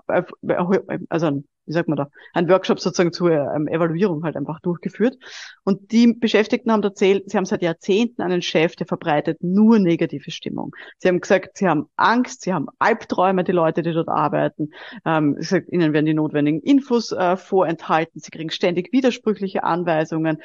also 1.10 1.28
ein 1.28 1.46
wie 1.66 1.74
sagt 1.74 1.88
man 1.88 1.98
da, 1.98 2.10
ein 2.34 2.50
Workshop 2.50 2.80
sozusagen 2.80 3.14
zur 3.14 3.32
ähm, 3.32 3.68
Evaluierung 3.68 4.24
halt 4.24 4.36
einfach 4.36 4.60
durchgeführt. 4.60 5.18
Und 5.64 5.92
die 5.92 6.14
Beschäftigten 6.14 6.72
haben 6.72 6.84
erzählt, 6.84 7.30
sie 7.30 7.38
haben 7.38 7.46
seit 7.46 7.62
Jahrzehnten 7.62 8.22
einen 8.22 8.42
Chef, 8.42 8.76
der 8.76 8.88
verbreitet 8.88 9.42
nur 9.42 9.80
negative 9.80 10.32
Stimmung. 10.32 10.76
Sie 10.98 11.08
haben 11.08 11.22
gesagt, 11.22 11.58
sie 11.58 11.68
haben 11.68 11.88
Angst, 11.96 12.42
sie 12.42 12.54
haben 12.54 12.68
Albträume, 12.80 13.44
die 13.44 13.52
Leute, 13.52 13.82
die 13.82 13.94
dort 13.94 14.10
arbeiten. 14.10 14.72
Ähm, 15.06 15.36
gesagt, 15.36 15.72
ihnen 15.72 15.94
werden 15.94 16.06
die 16.06 16.14
notwendigen 16.14 16.62
Infos 16.62 17.12
äh, 17.12 17.38
vorenthalten, 17.38 18.20
sie 18.20 18.32
kriegen 18.32 18.50
ständig 18.50 18.92
widersprüchliche 18.92 19.64
Anweisungen 19.64 20.42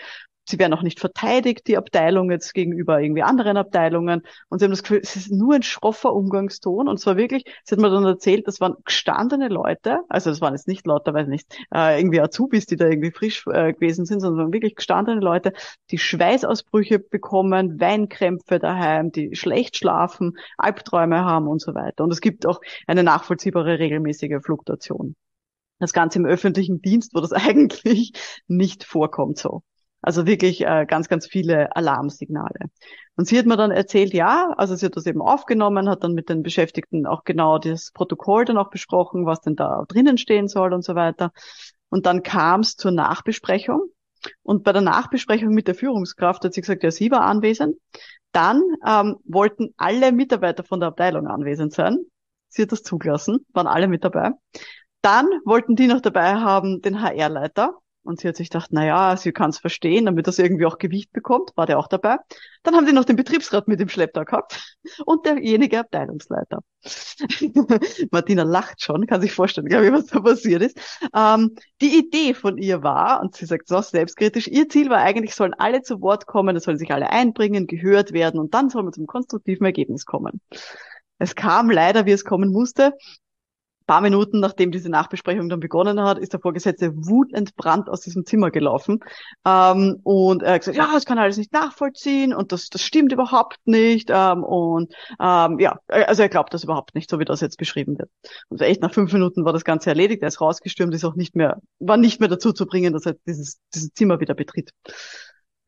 sie 0.48 0.58
werden 0.58 0.72
auch 0.72 0.82
nicht 0.82 1.00
verteidigt, 1.00 1.66
die 1.66 1.76
Abteilung 1.76 2.30
jetzt 2.30 2.54
gegenüber 2.54 3.00
irgendwie 3.00 3.22
anderen 3.22 3.56
Abteilungen. 3.56 4.22
Und 4.48 4.58
sie 4.58 4.64
haben 4.64 4.72
das 4.72 4.82
Gefühl, 4.82 5.00
es 5.02 5.16
ist 5.16 5.30
nur 5.30 5.54
ein 5.54 5.62
schroffer 5.62 6.14
Umgangston. 6.14 6.88
Und 6.88 6.98
zwar 6.98 7.16
wirklich, 7.16 7.44
sie 7.64 7.74
hat 7.74 7.80
mir 7.80 7.90
dann 7.90 8.04
erzählt, 8.04 8.48
das 8.48 8.60
waren 8.60 8.76
gestandene 8.84 9.48
Leute, 9.48 10.00
also 10.08 10.30
das 10.30 10.40
waren 10.40 10.54
jetzt 10.54 10.68
nicht 10.68 10.86
lauter, 10.86 11.12
weiß 11.12 11.28
nicht, 11.28 11.54
äh, 11.74 11.98
irgendwie 11.98 12.20
Azubis, 12.20 12.66
die 12.66 12.76
da 12.76 12.86
irgendwie 12.86 13.12
frisch 13.12 13.46
äh, 13.46 13.72
gewesen 13.72 14.06
sind, 14.06 14.20
sondern 14.20 14.52
wirklich 14.52 14.74
gestandene 14.76 15.20
Leute, 15.20 15.52
die 15.90 15.98
Schweißausbrüche 15.98 16.98
bekommen, 16.98 17.80
Weinkrämpfe 17.80 18.58
daheim, 18.58 19.12
die 19.12 19.36
schlecht 19.36 19.76
schlafen, 19.76 20.38
Albträume 20.56 21.24
haben 21.24 21.46
und 21.46 21.60
so 21.60 21.74
weiter. 21.74 22.04
Und 22.04 22.12
es 22.12 22.20
gibt 22.20 22.46
auch 22.46 22.60
eine 22.86 23.02
nachvollziehbare 23.02 23.78
regelmäßige 23.78 24.42
Fluktuation. 24.42 25.14
Das 25.78 25.92
Ganze 25.92 26.18
im 26.18 26.26
öffentlichen 26.26 26.80
Dienst, 26.82 27.14
wo 27.14 27.20
das 27.20 27.32
eigentlich 27.32 28.12
nicht 28.46 28.84
vorkommt 28.84 29.38
so. 29.38 29.62
Also 30.00 30.26
wirklich 30.26 30.64
äh, 30.64 30.86
ganz, 30.86 31.08
ganz 31.08 31.26
viele 31.26 31.74
Alarmsignale. 31.74 32.70
Und 33.16 33.26
sie 33.26 33.38
hat 33.38 33.46
mir 33.46 33.56
dann 33.56 33.72
erzählt, 33.72 34.14
ja, 34.14 34.54
also 34.56 34.76
sie 34.76 34.86
hat 34.86 34.96
das 34.96 35.06
eben 35.06 35.20
aufgenommen, 35.20 35.88
hat 35.88 36.04
dann 36.04 36.12
mit 36.12 36.28
den 36.28 36.42
Beschäftigten 36.42 37.04
auch 37.06 37.24
genau 37.24 37.58
das 37.58 37.90
Protokoll 37.92 38.44
dann 38.44 38.58
auch 38.58 38.70
besprochen, 38.70 39.26
was 39.26 39.40
denn 39.40 39.56
da 39.56 39.84
drinnen 39.88 40.18
stehen 40.18 40.46
soll 40.46 40.72
und 40.72 40.84
so 40.84 40.94
weiter. 40.94 41.32
Und 41.88 42.06
dann 42.06 42.22
kam 42.22 42.60
es 42.60 42.76
zur 42.76 42.92
Nachbesprechung. 42.92 43.82
Und 44.42 44.64
bei 44.64 44.72
der 44.72 44.82
Nachbesprechung 44.82 45.50
mit 45.50 45.68
der 45.68 45.74
Führungskraft 45.74 46.44
hat 46.44 46.54
sie 46.54 46.60
gesagt, 46.60 46.82
ja, 46.82 46.90
sie 46.90 47.10
war 47.10 47.22
anwesend. 47.22 47.76
Dann 48.32 48.62
ähm, 48.86 49.16
wollten 49.24 49.74
alle 49.76 50.12
Mitarbeiter 50.12 50.64
von 50.64 50.80
der 50.80 50.90
Abteilung 50.90 51.26
anwesend 51.26 51.72
sein. 51.72 51.98
Sie 52.48 52.62
hat 52.62 52.72
das 52.72 52.82
zugelassen, 52.82 53.46
waren 53.52 53.66
alle 53.66 53.88
mit 53.88 54.04
dabei. 54.04 54.30
Dann 55.02 55.26
wollten 55.44 55.76
die 55.76 55.86
noch 55.86 56.00
dabei 56.00 56.34
haben 56.34 56.82
den 56.82 57.00
HR-Leiter 57.02 57.78
Und 58.08 58.20
sie 58.20 58.28
hat 58.28 58.36
sich 58.36 58.48
gedacht, 58.48 58.70
na 58.72 58.86
ja, 58.86 59.16
sie 59.18 59.32
kann 59.32 59.50
es 59.50 59.58
verstehen, 59.58 60.06
damit 60.06 60.26
das 60.26 60.38
irgendwie 60.38 60.64
auch 60.64 60.78
Gewicht 60.78 61.12
bekommt, 61.12 61.50
war 61.56 61.66
der 61.66 61.78
auch 61.78 61.88
dabei. 61.88 62.16
Dann 62.62 62.74
haben 62.74 62.86
die 62.86 62.94
noch 62.94 63.04
den 63.04 63.16
Betriebsrat 63.16 63.68
mit 63.68 63.80
dem 63.80 63.90
Schlepptau 63.90 64.24
gehabt 64.24 64.78
und 65.04 65.26
derjenige 65.26 65.78
Abteilungsleiter. 65.78 66.60
Martina 68.10 68.44
lacht 68.44 68.80
schon, 68.80 69.06
kann 69.06 69.20
sich 69.20 69.32
vorstellen, 69.32 69.66
glaube 69.66 69.84
ich, 69.88 69.92
was 69.92 70.06
da 70.06 70.20
passiert 70.20 70.62
ist. 70.62 70.80
Ähm, 71.14 71.54
die 71.82 71.98
Idee 71.98 72.32
von 72.32 72.56
ihr 72.56 72.82
war, 72.82 73.20
und 73.20 73.36
sie 73.36 73.44
sagt 73.44 73.68
so 73.68 73.78
selbstkritisch, 73.82 74.48
ihr 74.48 74.70
Ziel 74.70 74.88
war 74.88 75.02
eigentlich, 75.02 75.34
sollen 75.34 75.52
alle 75.52 75.82
zu 75.82 76.00
Wort 76.00 76.24
kommen, 76.26 76.56
es 76.56 76.64
sollen 76.64 76.78
sich 76.78 76.90
alle 76.90 77.10
einbringen, 77.10 77.66
gehört 77.66 78.14
werden 78.14 78.40
und 78.40 78.54
dann 78.54 78.70
soll 78.70 78.84
man 78.84 78.94
zum 78.94 79.06
konstruktiven 79.06 79.66
Ergebnis 79.66 80.06
kommen. 80.06 80.40
Es 81.18 81.34
kam 81.34 81.68
leider, 81.68 82.06
wie 82.06 82.12
es 82.12 82.24
kommen 82.24 82.52
musste 82.52 82.94
paar 83.88 84.02
Minuten, 84.02 84.38
nachdem 84.38 84.70
diese 84.70 84.90
Nachbesprechung 84.90 85.48
dann 85.48 85.60
begonnen 85.60 86.00
hat, 86.00 86.18
ist 86.18 86.34
der 86.34 86.40
Vorgesetzte 86.40 86.94
wutentbrannt 86.94 87.88
aus 87.88 88.02
diesem 88.02 88.26
Zimmer 88.26 88.50
gelaufen. 88.50 89.00
Ähm, 89.44 89.98
und 90.04 90.42
er 90.42 90.52
hat 90.52 90.60
gesagt, 90.60 90.76
ja, 90.76 90.90
das 90.92 91.06
kann 91.06 91.18
alles 91.18 91.38
nicht 91.38 91.52
nachvollziehen 91.52 92.34
und 92.34 92.52
das, 92.52 92.68
das 92.68 92.82
stimmt 92.82 93.12
überhaupt 93.12 93.58
nicht. 93.64 94.10
Ähm, 94.12 94.44
und 94.44 94.94
ähm, 95.18 95.58
ja, 95.58 95.80
also 95.88 96.22
er 96.22 96.28
glaubt 96.28 96.52
das 96.52 96.64
überhaupt 96.64 96.94
nicht, 96.94 97.10
so 97.10 97.18
wie 97.18 97.24
das 97.24 97.40
jetzt 97.40 97.56
beschrieben 97.56 97.98
wird. 97.98 98.10
Und 98.50 98.60
echt 98.60 98.82
nach 98.82 98.92
fünf 98.92 99.12
Minuten 99.12 99.46
war 99.46 99.54
das 99.54 99.64
Ganze 99.64 99.88
erledigt, 99.88 100.22
er 100.22 100.28
ist 100.28 100.40
rausgestürmt, 100.40 100.94
ist 100.94 101.04
auch 101.04 101.16
nicht 101.16 101.34
mehr, 101.34 101.58
war 101.78 101.96
nicht 101.96 102.20
mehr 102.20 102.28
dazu 102.28 102.52
zu 102.52 102.66
bringen, 102.66 102.92
dass 102.92 103.06
er 103.06 103.16
dieses, 103.26 103.58
dieses 103.74 103.92
Zimmer 103.94 104.20
wieder 104.20 104.34
betritt. 104.34 104.70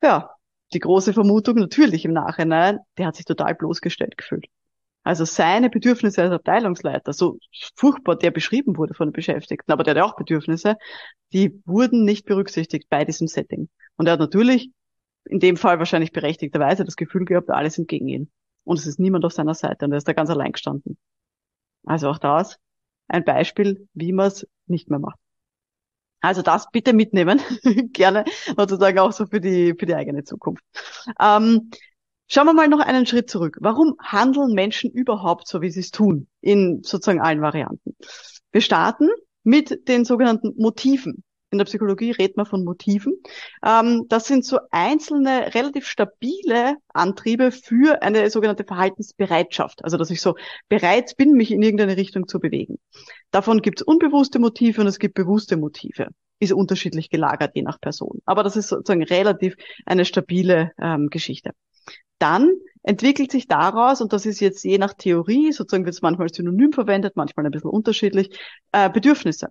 Ja, 0.03 0.31
die 0.75 0.79
große 0.79 1.15
Vermutung 1.15 1.57
natürlich 1.57 2.05
im 2.05 2.13
Nachhinein, 2.13 2.81
der 2.99 3.07
hat 3.07 3.17
sich 3.17 3.25
total 3.25 3.55
bloßgestellt 3.55 4.19
gefühlt. 4.19 4.47
Also 5.03 5.25
seine 5.25 5.71
Bedürfnisse 5.71 6.23
als 6.23 6.33
Abteilungsleiter, 6.33 7.13
so 7.13 7.39
furchtbar 7.75 8.17
der 8.17 8.31
beschrieben 8.31 8.77
wurde 8.77 8.95
von 8.95 9.09
den 9.09 9.13
Beschäftigten, 9.13 9.73
aber 9.73 9.83
der 9.83 9.95
hat 9.95 10.03
auch 10.03 10.17
Bedürfnisse, 10.17 10.77
die 11.33 11.63
wurden 11.65 12.05
nicht 12.05 12.27
berücksichtigt 12.27 12.89
bei 12.91 13.05
diesem 13.05 13.27
Setting. 13.27 13.71
Und 13.97 14.07
er 14.07 14.13
hat 14.13 14.21
natürlich 14.21 14.71
in 15.25 15.41
dem 15.41 15.57
Fall 15.57 15.79
wahrscheinlich 15.79 16.13
berechtigterweise 16.13 16.85
das 16.85 16.97
Gefühl 16.97 17.25
gehabt, 17.25 17.51
alles 17.51 17.75
sind 17.75 17.89
gegen 17.89 18.09
ihn. 18.09 18.31
Und 18.65 18.79
es 18.79 18.87
ist 18.87 18.99
niemand 18.99 19.25
auf 19.25 19.33
seiner 19.33 19.55
Seite 19.55 19.87
und 19.87 19.93
er 19.93 19.99
ist 19.99 20.09
da 20.09 20.13
ganz 20.13 20.29
allein 20.31 20.53
gestanden. 20.53 20.99
Also 21.85 22.09
auch 22.09 22.19
das 22.19 22.59
ein 23.09 23.25
Beispiel, 23.25 23.89
wie 23.95 24.13
man 24.13 24.29
es 24.29 24.47
nicht 24.67 24.91
mehr 24.91 24.99
macht. 24.99 25.19
Also 26.21 26.43
das 26.43 26.71
bitte 26.71 26.93
mitnehmen, 26.93 27.41
gerne 27.93 28.25
sozusagen 28.57 28.99
auch 28.99 29.13
so 29.13 29.27
für 29.27 29.41
die 29.41 29.75
für 29.79 29.87
die 29.87 29.95
eigene 29.95 30.23
Zukunft. 30.23 30.63
Ähm, 31.19 31.71
Schauen 32.33 32.47
wir 32.47 32.53
mal 32.53 32.69
noch 32.69 32.79
einen 32.79 33.07
Schritt 33.07 33.29
zurück. 33.29 33.57
Warum 33.61 33.97
handeln 33.99 34.53
Menschen 34.53 34.93
überhaupt 34.93 35.49
so, 35.49 35.63
wie 35.63 35.71
sie 35.71 35.81
es 35.81 35.91
tun, 35.91 36.29
in 36.41 36.81
sozusagen 36.85 37.21
allen 37.21 37.43
Varianten? 37.43 37.97
Wir 38.53 38.61
starten 38.61 39.09
mit 39.43 39.89
den 39.89 40.05
sogenannten 40.05 40.55
Motiven. 40.57 41.25
In 41.51 41.59
der 41.59 41.65
Psychologie 41.65 42.13
redet 42.13 42.37
man 42.37 42.47
von 42.47 42.63
Motiven. 42.63 43.15
Ähm, 43.67 44.05
das 44.09 44.29
sind 44.29 44.45
so 44.45 44.61
einzelne, 44.71 45.53
relativ 45.57 45.89
stabile 45.89 46.77
Antriebe 46.95 47.51
für 47.51 48.01
eine 48.01 48.31
sogenannte 48.31 48.63
Verhaltensbereitschaft. 48.63 49.83
Also, 49.83 49.97
dass 49.97 50.11
ich 50.11 50.21
so 50.21 50.37
bereit 50.69 51.17
bin, 51.17 51.33
mich 51.33 51.51
in 51.51 51.63
irgendeine 51.63 51.97
Richtung 51.97 52.29
zu 52.29 52.39
bewegen. 52.39 52.79
Davon 53.33 53.61
gibt 53.61 53.81
es 53.81 53.85
unbewusste 53.85 54.39
Motive 54.39 54.83
und 54.83 54.87
es 54.87 55.01
gibt 55.01 55.15
bewusste 55.15 55.57
Motive. 55.57 56.07
Ist 56.39 56.53
unterschiedlich 56.53 57.11
gelagert, 57.11 57.57
je 57.57 57.63
nach 57.63 57.81
Person. 57.81 58.21
Aber 58.25 58.45
das 58.45 58.57
ist 58.57 58.69
sozusagen 58.69 59.03
relativ 59.03 59.57
eine 59.85 60.05
stabile 60.05 60.71
ähm, 60.81 61.09
Geschichte 61.09 61.51
dann 62.21 62.51
entwickelt 62.83 63.31
sich 63.31 63.47
daraus, 63.47 64.01
und 64.01 64.13
das 64.13 64.27
ist 64.27 64.41
jetzt 64.41 64.65
je 64.65 64.79
nach 64.79 64.95
Theorie, 64.95 65.53
sozusagen 65.53 65.85
wird 65.85 65.95
es 65.95 66.03
manchmal 66.03 66.33
synonym 66.33 66.73
verwendet, 66.73 67.17
manchmal 67.17 67.47
ein 67.47 67.53
bisschen 67.53 67.71
unterschiedlich, 67.71 68.39
äh, 68.73 68.89
Bedürfnisse. 68.91 69.49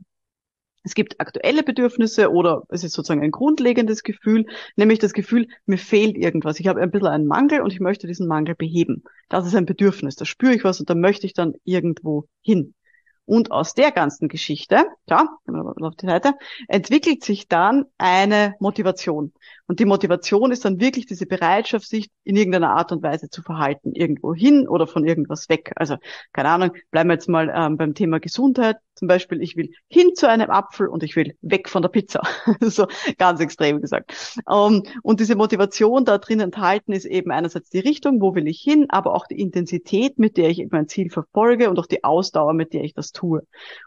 Es 0.84 0.94
gibt 0.96 1.20
aktuelle 1.20 1.62
Bedürfnisse 1.62 2.32
oder 2.32 2.64
es 2.70 2.84
ist 2.84 2.94
sozusagen 2.94 3.22
ein 3.22 3.32
grundlegendes 3.32 4.02
Gefühl, 4.02 4.46
nämlich 4.78 5.00
das 5.00 5.14
Gefühl, 5.14 5.48
mir 5.66 5.78
fehlt 5.78 6.18
irgendwas. 6.18 6.60
Ich 6.60 6.68
habe 6.68 6.82
ein 6.82 6.90
bisschen 6.90 7.10
einen 7.10 7.28
Mangel 7.28 7.62
und 7.62 7.74
ich 7.74 7.82
möchte 7.82 8.08
diesen 8.08 8.28
Mangel 8.28 8.56
beheben. 8.56 9.04
Das 9.28 9.46
ist 9.46 9.56
ein 9.56 9.66
Bedürfnis. 9.66 10.16
Da 10.16 10.26
spüre 10.26 10.56
ich 10.56 10.64
was 10.64 10.80
und 10.80 10.90
da 10.90 10.96
möchte 10.96 11.28
ich 11.28 11.34
dann 11.34 11.54
irgendwo 11.66 12.28
hin. 12.42 12.74
Und 13.30 13.52
aus 13.52 13.76
der 13.76 13.92
ganzen 13.92 14.28
Geschichte, 14.28 14.88
ja, 15.08 15.28
auf 15.46 15.96
die 15.98 16.08
Seite, 16.08 16.34
entwickelt 16.68 17.24
sich 17.24 17.48
dann 17.48 17.86
eine 18.00 18.56
Motivation. 18.60 19.34
Und 19.68 19.80
die 19.80 19.86
Motivation 19.86 20.52
ist 20.52 20.66
dann 20.66 20.80
wirklich 20.80 21.06
diese 21.06 21.28
Bereitschaft, 21.28 21.88
sich 21.88 22.10
in 22.24 22.36
irgendeiner 22.36 22.72
Art 22.72 22.92
und 22.92 23.04
Weise 23.04 23.30
zu 23.30 23.44
verhalten, 23.44 23.92
irgendwo 23.94 24.34
hin 24.34 24.68
oder 24.68 24.88
von 24.88 25.06
irgendwas 25.06 25.48
weg. 25.48 25.74
Also, 25.76 25.98
keine 26.34 26.50
Ahnung, 26.50 26.72
bleiben 26.90 27.10
wir 27.10 27.14
jetzt 27.14 27.30
mal 27.30 27.54
ähm, 27.56 27.78
beim 27.78 27.94
Thema 27.94 28.20
Gesundheit. 28.20 28.78
Zum 28.96 29.08
Beispiel, 29.08 29.44
ich 29.44 29.56
will 29.56 29.70
hin 29.88 30.16
zu 30.16 30.28
einem 30.28 30.50
Apfel 30.50 30.88
und 30.88 31.04
ich 31.04 31.16
will 31.16 31.38
weg 31.42 31.70
von 31.70 31.84
der 31.84 31.90
Pizza. 31.90 32.24
so 32.62 32.88
ganz 33.20 33.40
extrem 33.42 33.80
gesagt. 33.80 34.42
Ähm, 34.50 34.84
und 35.04 35.20
diese 35.20 35.36
Motivation 35.36 36.04
da 36.04 36.18
drin 36.18 36.40
enthalten 36.40 36.92
ist 36.92 37.06
eben 37.06 37.30
einerseits 37.30 37.70
die 37.70 37.80
Richtung, 37.80 38.22
wo 38.22 38.34
will 38.34 38.48
ich 38.48 38.60
hin, 38.60 38.88
aber 38.90 39.14
auch 39.14 39.28
die 39.28 39.40
Intensität, 39.40 40.18
mit 40.18 40.36
der 40.36 40.50
ich 40.50 40.66
mein 40.72 40.88
Ziel 40.88 41.12
verfolge 41.12 41.70
und 41.70 41.78
auch 41.78 41.86
die 41.86 42.04
Ausdauer, 42.04 42.54
mit 42.54 42.74
der 42.74 42.84
ich 42.84 42.96
das. 42.96 43.14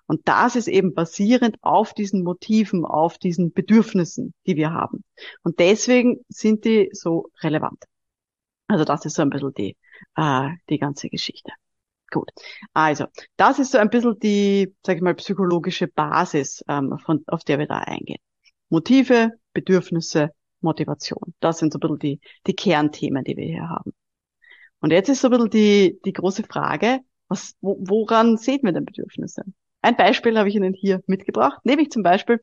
Und 0.07 0.21
das 0.25 0.57
ist 0.57 0.69
eben 0.69 0.95
basierend 0.95 1.57
auf 1.63 1.95
diesen 1.95 2.23
Motiven, 2.23 2.85
auf 2.85 3.19
diesen 3.19 3.53
Bedürfnissen, 3.53 4.35
die 4.47 4.57
wir 4.57 4.73
haben. 4.73 5.05
Und 5.43 5.59
deswegen 5.59 6.25
sind 6.29 6.65
die 6.65 6.91
so 6.93 7.31
relevant. 7.43 7.85
Also 8.69 8.85
das 8.85 9.05
ist 9.05 9.17
so 9.17 9.23
ein 9.23 9.31
bisschen 9.31 9.55
die, 9.55 9.77
äh, 10.17 10.51
die 10.69 10.79
ganze 10.79 11.09
Geschichte. 11.09 11.53
Gut. 12.11 12.31
Also, 12.75 13.07
das 13.37 13.59
ist 13.59 13.73
so 13.73 13.79
ein 13.79 13.89
bisschen 13.89 14.19
die, 14.19 14.75
sag 14.85 14.97
ich 14.97 15.03
mal, 15.03 15.15
psychologische 15.15 15.89
Basis, 15.89 16.63
ähm, 16.69 16.99
von, 16.99 17.25
auf 17.27 17.43
der 17.43 17.59
wir 17.59 17.67
da 17.67 17.79
eingehen. 17.79 18.21
Motive, 18.69 19.31
Bedürfnisse, 19.55 20.31
Motivation. 20.61 21.35
Das 21.41 21.59
sind 21.59 21.73
so 21.73 21.79
ein 21.79 21.81
bisschen 21.81 21.99
die, 21.99 22.21
die 22.47 22.55
Kernthemen, 22.55 23.25
die 23.25 23.37
wir 23.37 23.47
hier 23.47 23.69
haben. 23.69 23.93
Und 24.81 24.91
jetzt 24.91 25.09
ist 25.09 25.23
so 25.23 25.29
ein 25.29 25.33
bisschen 25.33 25.51
die, 25.51 26.01
die 26.05 26.13
große 26.13 26.43
Frage, 26.43 27.01
was, 27.33 27.55
wo, 27.61 27.77
woran 27.81 28.37
sehen 28.37 28.61
wir 28.63 28.73
denn 28.73 28.85
Bedürfnisse? 28.85 29.43
Ein 29.81 29.97
Beispiel 29.97 30.39
habe 30.39 30.49
ich 30.49 30.55
Ihnen 30.55 30.75
hier 30.75 31.03
mitgebracht, 31.07 31.65
nämlich 31.65 31.91
zum 31.91 32.03
Beispiel, 32.03 32.41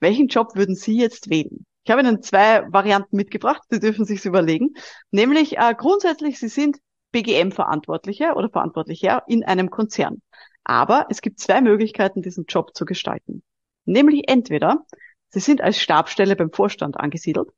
welchen 0.00 0.28
Job 0.28 0.54
würden 0.54 0.74
Sie 0.74 0.96
jetzt 0.96 1.28
wählen? 1.28 1.66
Ich 1.84 1.90
habe 1.90 2.00
Ihnen 2.00 2.22
zwei 2.22 2.64
Varianten 2.72 3.16
mitgebracht, 3.16 3.62
Sie 3.68 3.80
dürfen 3.80 4.04
sich 4.04 4.24
überlegen. 4.24 4.74
Nämlich 5.10 5.58
äh, 5.58 5.74
grundsätzlich, 5.76 6.38
Sie 6.38 6.48
sind 6.48 6.78
BGM-Verantwortlicher 7.12 8.36
oder 8.36 8.48
Verantwortlicher 8.50 9.22
in 9.26 9.44
einem 9.44 9.70
Konzern. 9.70 10.22
Aber 10.64 11.06
es 11.08 11.20
gibt 11.20 11.40
zwei 11.40 11.60
Möglichkeiten, 11.60 12.22
diesen 12.22 12.44
Job 12.46 12.76
zu 12.76 12.84
gestalten. 12.84 13.42
Nämlich 13.86 14.28
entweder 14.28 14.84
Sie 15.30 15.40
sind 15.40 15.60
als 15.60 15.80
Stabstelle 15.80 16.36
beim 16.36 16.52
Vorstand 16.52 16.98
angesiedelt. 16.98 17.48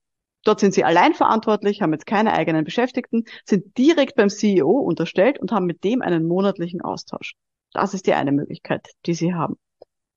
Dort 0.45 0.61
sind 0.61 0.73
Sie 0.75 0.85
allein 0.85 1.15
verantwortlich, 1.15 1.83
haben 1.83 1.93
jetzt 1.93 2.07
keine 2.07 2.33
eigenen 2.33 2.65
Beschäftigten, 2.65 3.25
sind 3.45 3.77
direkt 3.77 4.17
beim 4.17 4.31
CEO 4.31 4.71
unterstellt 4.71 5.39
und 5.39 5.53
haben 5.53 5.67
mit 5.67 5.85
dem 5.85 6.03
einen 6.03 6.27
monatlichen 6.27 6.81
Austausch. 6.81 7.35
Das 7.73 7.95
ist 7.95 8.07
die 8.07 8.15
eine 8.15 8.33
Möglichkeit, 8.33 8.89
die 9.07 9.15
Sie 9.15 9.35
haben. 9.35 9.57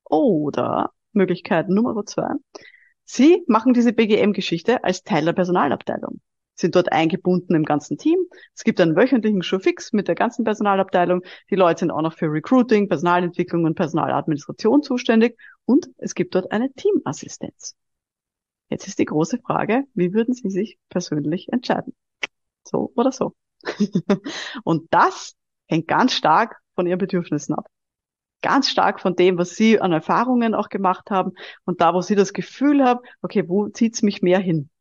Oder 0.05 0.91
Möglichkeit 1.11 1.69
Nummer 1.69 2.05
zwei. 2.05 2.29
Sie 3.05 3.43
machen 3.47 3.73
diese 3.73 3.93
BGM-Geschichte 3.93 4.83
als 4.83 5.03
Teil 5.03 5.25
der 5.25 5.33
Personalabteilung 5.33 6.21
sind 6.55 6.75
dort 6.75 6.91
eingebunden 6.91 7.55
im 7.55 7.63
ganzen 7.63 7.97
Team. 7.97 8.19
Es 8.55 8.63
gibt 8.63 8.79
einen 8.79 8.95
wöchentlichen 8.95 9.43
Showfix 9.43 9.93
mit 9.93 10.07
der 10.07 10.15
ganzen 10.15 10.43
Personalabteilung. 10.43 11.21
Die 11.49 11.55
Leute 11.55 11.79
sind 11.79 11.91
auch 11.91 12.01
noch 12.01 12.13
für 12.13 12.27
Recruiting, 12.27 12.87
Personalentwicklung 12.87 13.65
und 13.65 13.75
Personaladministration 13.75 14.83
zuständig. 14.83 15.37
Und 15.65 15.89
es 15.97 16.15
gibt 16.15 16.35
dort 16.35 16.51
eine 16.51 16.71
Teamassistenz. 16.73 17.75
Jetzt 18.73 18.87
ist 18.87 18.97
die 18.97 19.05
große 19.05 19.37
Frage, 19.37 19.83
wie 19.93 20.13
würden 20.13 20.33
Sie 20.33 20.49
sich 20.49 20.79
persönlich 20.89 21.53
entscheiden? 21.53 21.93
So 22.63 22.91
oder 22.95 23.11
so? 23.11 23.35
und 24.63 24.91
das 24.91 25.35
hängt 25.67 25.87
ganz 25.87 26.13
stark 26.13 26.59
von 26.73 26.87
Ihren 26.87 26.97
Bedürfnissen 26.97 27.53
ab. 27.53 27.67
Ganz 28.41 28.71
stark 28.71 28.99
von 28.99 29.15
dem, 29.15 29.37
was 29.37 29.51
Sie 29.51 29.79
an 29.79 29.91
Erfahrungen 29.91 30.55
auch 30.55 30.69
gemacht 30.69 31.11
haben 31.11 31.33
und 31.65 31.81
da, 31.81 31.93
wo 31.93 32.01
Sie 32.01 32.15
das 32.15 32.33
Gefühl 32.33 32.83
haben, 32.83 33.01
okay, 33.21 33.47
wo 33.47 33.69
zieht's 33.69 34.01
mich 34.01 34.23
mehr 34.23 34.39
hin? 34.39 34.71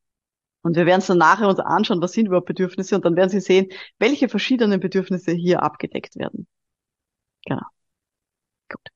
Und 0.63 0.75
wir 0.75 0.87
werden 0.87 1.01
es 1.01 1.09
dann 1.09 1.19
nachher 1.19 1.49
uns 1.51 1.61
anschauen, 1.61 2.01
was 2.01 2.13
sind 2.13 2.25
überhaupt 2.25 2.47
Bedürfnisse 2.47 2.97
und 2.97 3.05
dann 3.05 3.15
werden 3.15 3.29
Sie 3.29 3.41
sehen, 3.41 3.69
welche 3.99 4.31
verschiedenen 4.31 4.81
Bedürfnisse 4.81 5.33
hier 5.33 5.63
abgedeckt 5.63 6.17
werden. 6.17 6.47
Genau. 7.45 7.67
Gut. 8.71 8.89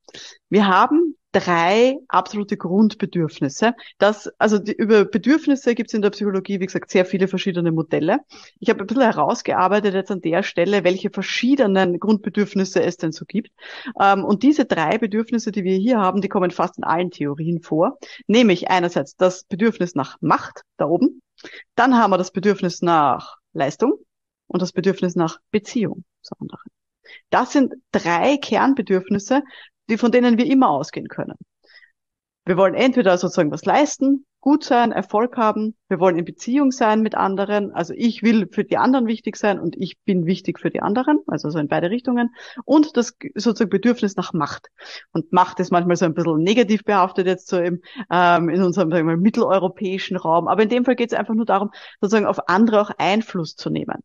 Wir 0.48 0.66
haben 0.66 1.15
drei 1.36 1.98
absolute 2.08 2.56
Grundbedürfnisse. 2.56 3.74
Das, 3.98 4.28
also 4.38 4.58
die, 4.58 4.72
über 4.72 5.04
Bedürfnisse 5.04 5.74
gibt 5.74 5.90
es 5.90 5.94
in 5.94 6.00
der 6.00 6.08
Psychologie, 6.10 6.60
wie 6.60 6.66
gesagt, 6.66 6.90
sehr 6.90 7.04
viele 7.04 7.28
verschiedene 7.28 7.72
Modelle. 7.72 8.20
Ich 8.58 8.70
habe 8.70 8.80
ein 8.80 8.86
bisschen 8.86 9.02
herausgearbeitet 9.02 9.92
jetzt 9.92 10.10
an 10.10 10.22
der 10.22 10.42
Stelle, 10.42 10.82
welche 10.82 11.10
verschiedenen 11.10 12.00
Grundbedürfnisse 12.00 12.82
es 12.82 12.96
denn 12.96 13.12
so 13.12 13.26
gibt. 13.26 13.50
Ähm, 14.00 14.24
und 14.24 14.42
diese 14.42 14.64
drei 14.64 14.96
Bedürfnisse, 14.96 15.52
die 15.52 15.62
wir 15.62 15.76
hier 15.76 15.98
haben, 15.98 16.22
die 16.22 16.28
kommen 16.28 16.50
fast 16.50 16.78
in 16.78 16.84
allen 16.84 17.10
Theorien 17.10 17.60
vor. 17.60 17.98
Nämlich 18.26 18.70
einerseits 18.70 19.16
das 19.16 19.44
Bedürfnis 19.44 19.94
nach 19.94 20.16
Macht 20.22 20.62
da 20.78 20.86
oben, 20.86 21.20
dann 21.74 21.98
haben 21.98 22.12
wir 22.12 22.18
das 22.18 22.30
Bedürfnis 22.30 22.80
nach 22.80 23.36
Leistung 23.52 23.94
und 24.46 24.62
das 24.62 24.72
Bedürfnis 24.72 25.16
nach 25.16 25.38
Beziehung 25.50 26.04
zu 26.22 26.34
anderen. 26.40 26.70
Das 27.28 27.52
sind 27.52 27.74
drei 27.92 28.38
Kernbedürfnisse, 28.38 29.42
die, 29.88 29.98
von 29.98 30.12
denen 30.12 30.38
wir 30.38 30.46
immer 30.46 30.70
ausgehen 30.70 31.08
können. 31.08 31.36
Wir 32.46 32.56
wollen 32.56 32.74
entweder 32.74 33.18
sozusagen 33.18 33.50
was 33.50 33.64
leisten, 33.64 34.24
gut 34.40 34.62
sein, 34.62 34.92
Erfolg 34.92 35.36
haben. 35.36 35.74
Wir 35.88 35.98
wollen 35.98 36.16
in 36.16 36.24
Beziehung 36.24 36.70
sein 36.70 37.02
mit 37.02 37.16
anderen. 37.16 37.72
Also 37.72 37.92
ich 37.96 38.22
will 38.22 38.46
für 38.52 38.62
die 38.62 38.76
anderen 38.76 39.08
wichtig 39.08 39.36
sein 39.36 39.58
und 39.58 39.74
ich 39.76 39.98
bin 40.04 40.26
wichtig 40.26 40.60
für 40.60 40.70
die 40.70 40.80
anderen. 40.80 41.18
Also 41.26 41.50
so 41.50 41.58
in 41.58 41.66
beide 41.66 41.90
Richtungen. 41.90 42.32
Und 42.64 42.96
das 42.96 43.16
sozusagen 43.34 43.70
Bedürfnis 43.70 44.14
nach 44.14 44.32
Macht. 44.32 44.68
Und 45.10 45.32
Macht 45.32 45.58
ist 45.58 45.72
manchmal 45.72 45.96
so 45.96 46.04
ein 46.04 46.14
bisschen 46.14 46.38
negativ 46.38 46.84
behaftet 46.84 47.26
jetzt 47.26 47.48
so 47.48 47.58
im, 47.58 47.80
ähm, 48.12 48.48
in 48.48 48.62
unserem 48.62 48.92
sagen 48.92 49.08
wir, 49.08 49.16
mitteleuropäischen 49.16 50.16
Raum. 50.16 50.46
Aber 50.46 50.62
in 50.62 50.68
dem 50.68 50.84
Fall 50.84 50.94
geht 50.94 51.10
es 51.10 51.18
einfach 51.18 51.34
nur 51.34 51.46
darum, 51.46 51.72
sozusagen 52.00 52.26
auf 52.26 52.48
andere 52.48 52.80
auch 52.80 52.90
Einfluss 52.98 53.56
zu 53.56 53.70
nehmen. 53.70 54.04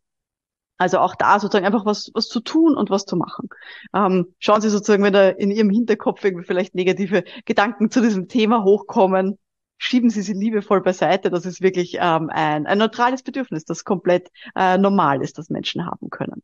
Also 0.82 0.98
auch 0.98 1.14
da 1.14 1.38
sozusagen 1.38 1.64
einfach 1.64 1.86
was, 1.86 2.10
was 2.12 2.26
zu 2.26 2.40
tun 2.40 2.76
und 2.76 2.90
was 2.90 3.04
zu 3.04 3.14
machen. 3.14 3.48
Ähm, 3.94 4.34
schauen 4.40 4.60
Sie 4.60 4.68
sozusagen, 4.68 5.04
wenn 5.04 5.12
da 5.12 5.28
in 5.28 5.52
Ihrem 5.52 5.70
Hinterkopf 5.70 6.24
irgendwie 6.24 6.44
vielleicht 6.44 6.74
negative 6.74 7.22
Gedanken 7.44 7.88
zu 7.88 8.00
diesem 8.00 8.26
Thema 8.26 8.64
hochkommen, 8.64 9.38
schieben 9.78 10.10
Sie 10.10 10.22
sie 10.22 10.32
liebevoll 10.32 10.80
beiseite. 10.80 11.30
Das 11.30 11.46
ist 11.46 11.60
wirklich 11.60 11.98
ähm, 12.00 12.30
ein, 12.32 12.66
ein 12.66 12.78
neutrales 12.78 13.22
Bedürfnis, 13.22 13.64
das 13.64 13.84
komplett 13.84 14.28
äh, 14.56 14.76
normal 14.76 15.22
ist, 15.22 15.38
das 15.38 15.50
Menschen 15.50 15.86
haben 15.86 16.10
können. 16.10 16.42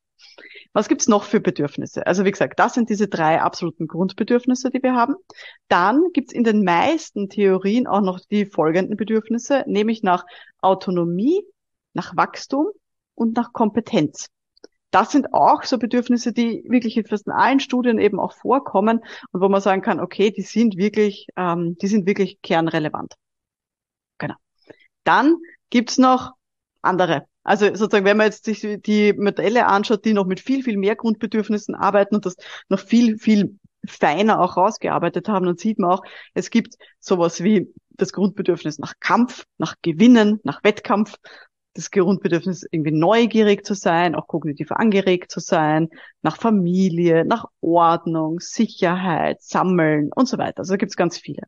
Was 0.72 0.86
gibt's 0.86 1.08
noch 1.08 1.24
für 1.24 1.40
Bedürfnisse? 1.40 2.06
Also 2.06 2.24
wie 2.24 2.30
gesagt, 2.30 2.60
das 2.60 2.74
sind 2.74 2.90
diese 2.90 3.08
drei 3.08 3.40
absoluten 3.42 3.88
Grundbedürfnisse, 3.88 4.70
die 4.70 4.84
wir 4.84 4.94
haben. 4.94 5.16
Dann 5.66 6.00
gibt's 6.12 6.32
in 6.32 6.44
den 6.44 6.62
meisten 6.62 7.28
Theorien 7.28 7.88
auch 7.88 8.02
noch 8.02 8.20
die 8.20 8.46
folgenden 8.46 8.96
Bedürfnisse, 8.96 9.64
nämlich 9.66 10.04
nach 10.04 10.24
Autonomie, 10.60 11.42
nach 11.92 12.16
Wachstum 12.16 12.68
und 13.18 13.36
nach 13.36 13.52
Kompetenz. 13.52 14.28
Das 14.90 15.10
sind 15.12 15.34
auch 15.34 15.64
so 15.64 15.78
Bedürfnisse, 15.78 16.32
die 16.32 16.64
wirklich 16.66 16.96
in 16.96 17.04
fast 17.04 17.28
allen 17.28 17.60
Studien 17.60 17.98
eben 17.98 18.18
auch 18.18 18.32
vorkommen 18.32 19.00
und 19.32 19.40
wo 19.40 19.48
man 19.48 19.60
sagen 19.60 19.82
kann, 19.82 20.00
okay, 20.00 20.30
die 20.30 20.42
sind 20.42 20.76
wirklich, 20.78 21.26
ähm, 21.36 21.76
die 21.76 21.88
sind 21.88 22.06
wirklich 22.06 22.40
kernrelevant. 22.40 23.14
Genau. 24.16 24.36
Dann 25.04 25.36
gibt's 25.68 25.98
noch 25.98 26.32
andere. 26.80 27.26
Also 27.42 27.66
sozusagen, 27.66 28.04
wenn 28.04 28.16
man 28.16 28.26
jetzt 28.26 28.44
sich 28.44 28.60
die 28.80 29.12
Modelle 29.12 29.66
anschaut, 29.66 30.04
die 30.04 30.12
noch 30.12 30.26
mit 30.26 30.40
viel, 30.40 30.62
viel 30.62 30.76
mehr 30.76 30.96
Grundbedürfnissen 30.96 31.74
arbeiten 31.74 32.14
und 32.14 32.26
das 32.26 32.36
noch 32.68 32.80
viel, 32.80 33.18
viel 33.18 33.58
feiner 33.86 34.40
auch 34.40 34.56
rausgearbeitet 34.56 35.28
haben, 35.28 35.46
dann 35.46 35.56
sieht 35.56 35.78
man 35.78 35.90
auch, 35.90 36.02
es 36.34 36.50
gibt 36.50 36.74
sowas 36.98 37.42
wie 37.42 37.72
das 37.90 38.12
Grundbedürfnis 38.12 38.78
nach 38.78 38.94
Kampf, 39.00 39.44
nach 39.58 39.76
Gewinnen, 39.82 40.40
nach 40.44 40.62
Wettkampf 40.62 41.16
das 41.78 41.90
Grundbedürfnis, 41.92 42.66
irgendwie 42.70 42.90
neugierig 42.90 43.64
zu 43.64 43.74
sein, 43.74 44.16
auch 44.16 44.26
kognitiv 44.26 44.72
angeregt 44.72 45.30
zu 45.30 45.38
sein, 45.38 45.88
nach 46.22 46.36
Familie, 46.36 47.24
nach 47.24 47.46
Ordnung, 47.60 48.40
Sicherheit, 48.40 49.40
Sammeln 49.42 50.10
und 50.14 50.28
so 50.28 50.38
weiter. 50.38 50.58
Also 50.58 50.72
da 50.72 50.76
gibt 50.76 50.90
es 50.90 50.96
ganz 50.96 51.18
viele. 51.18 51.42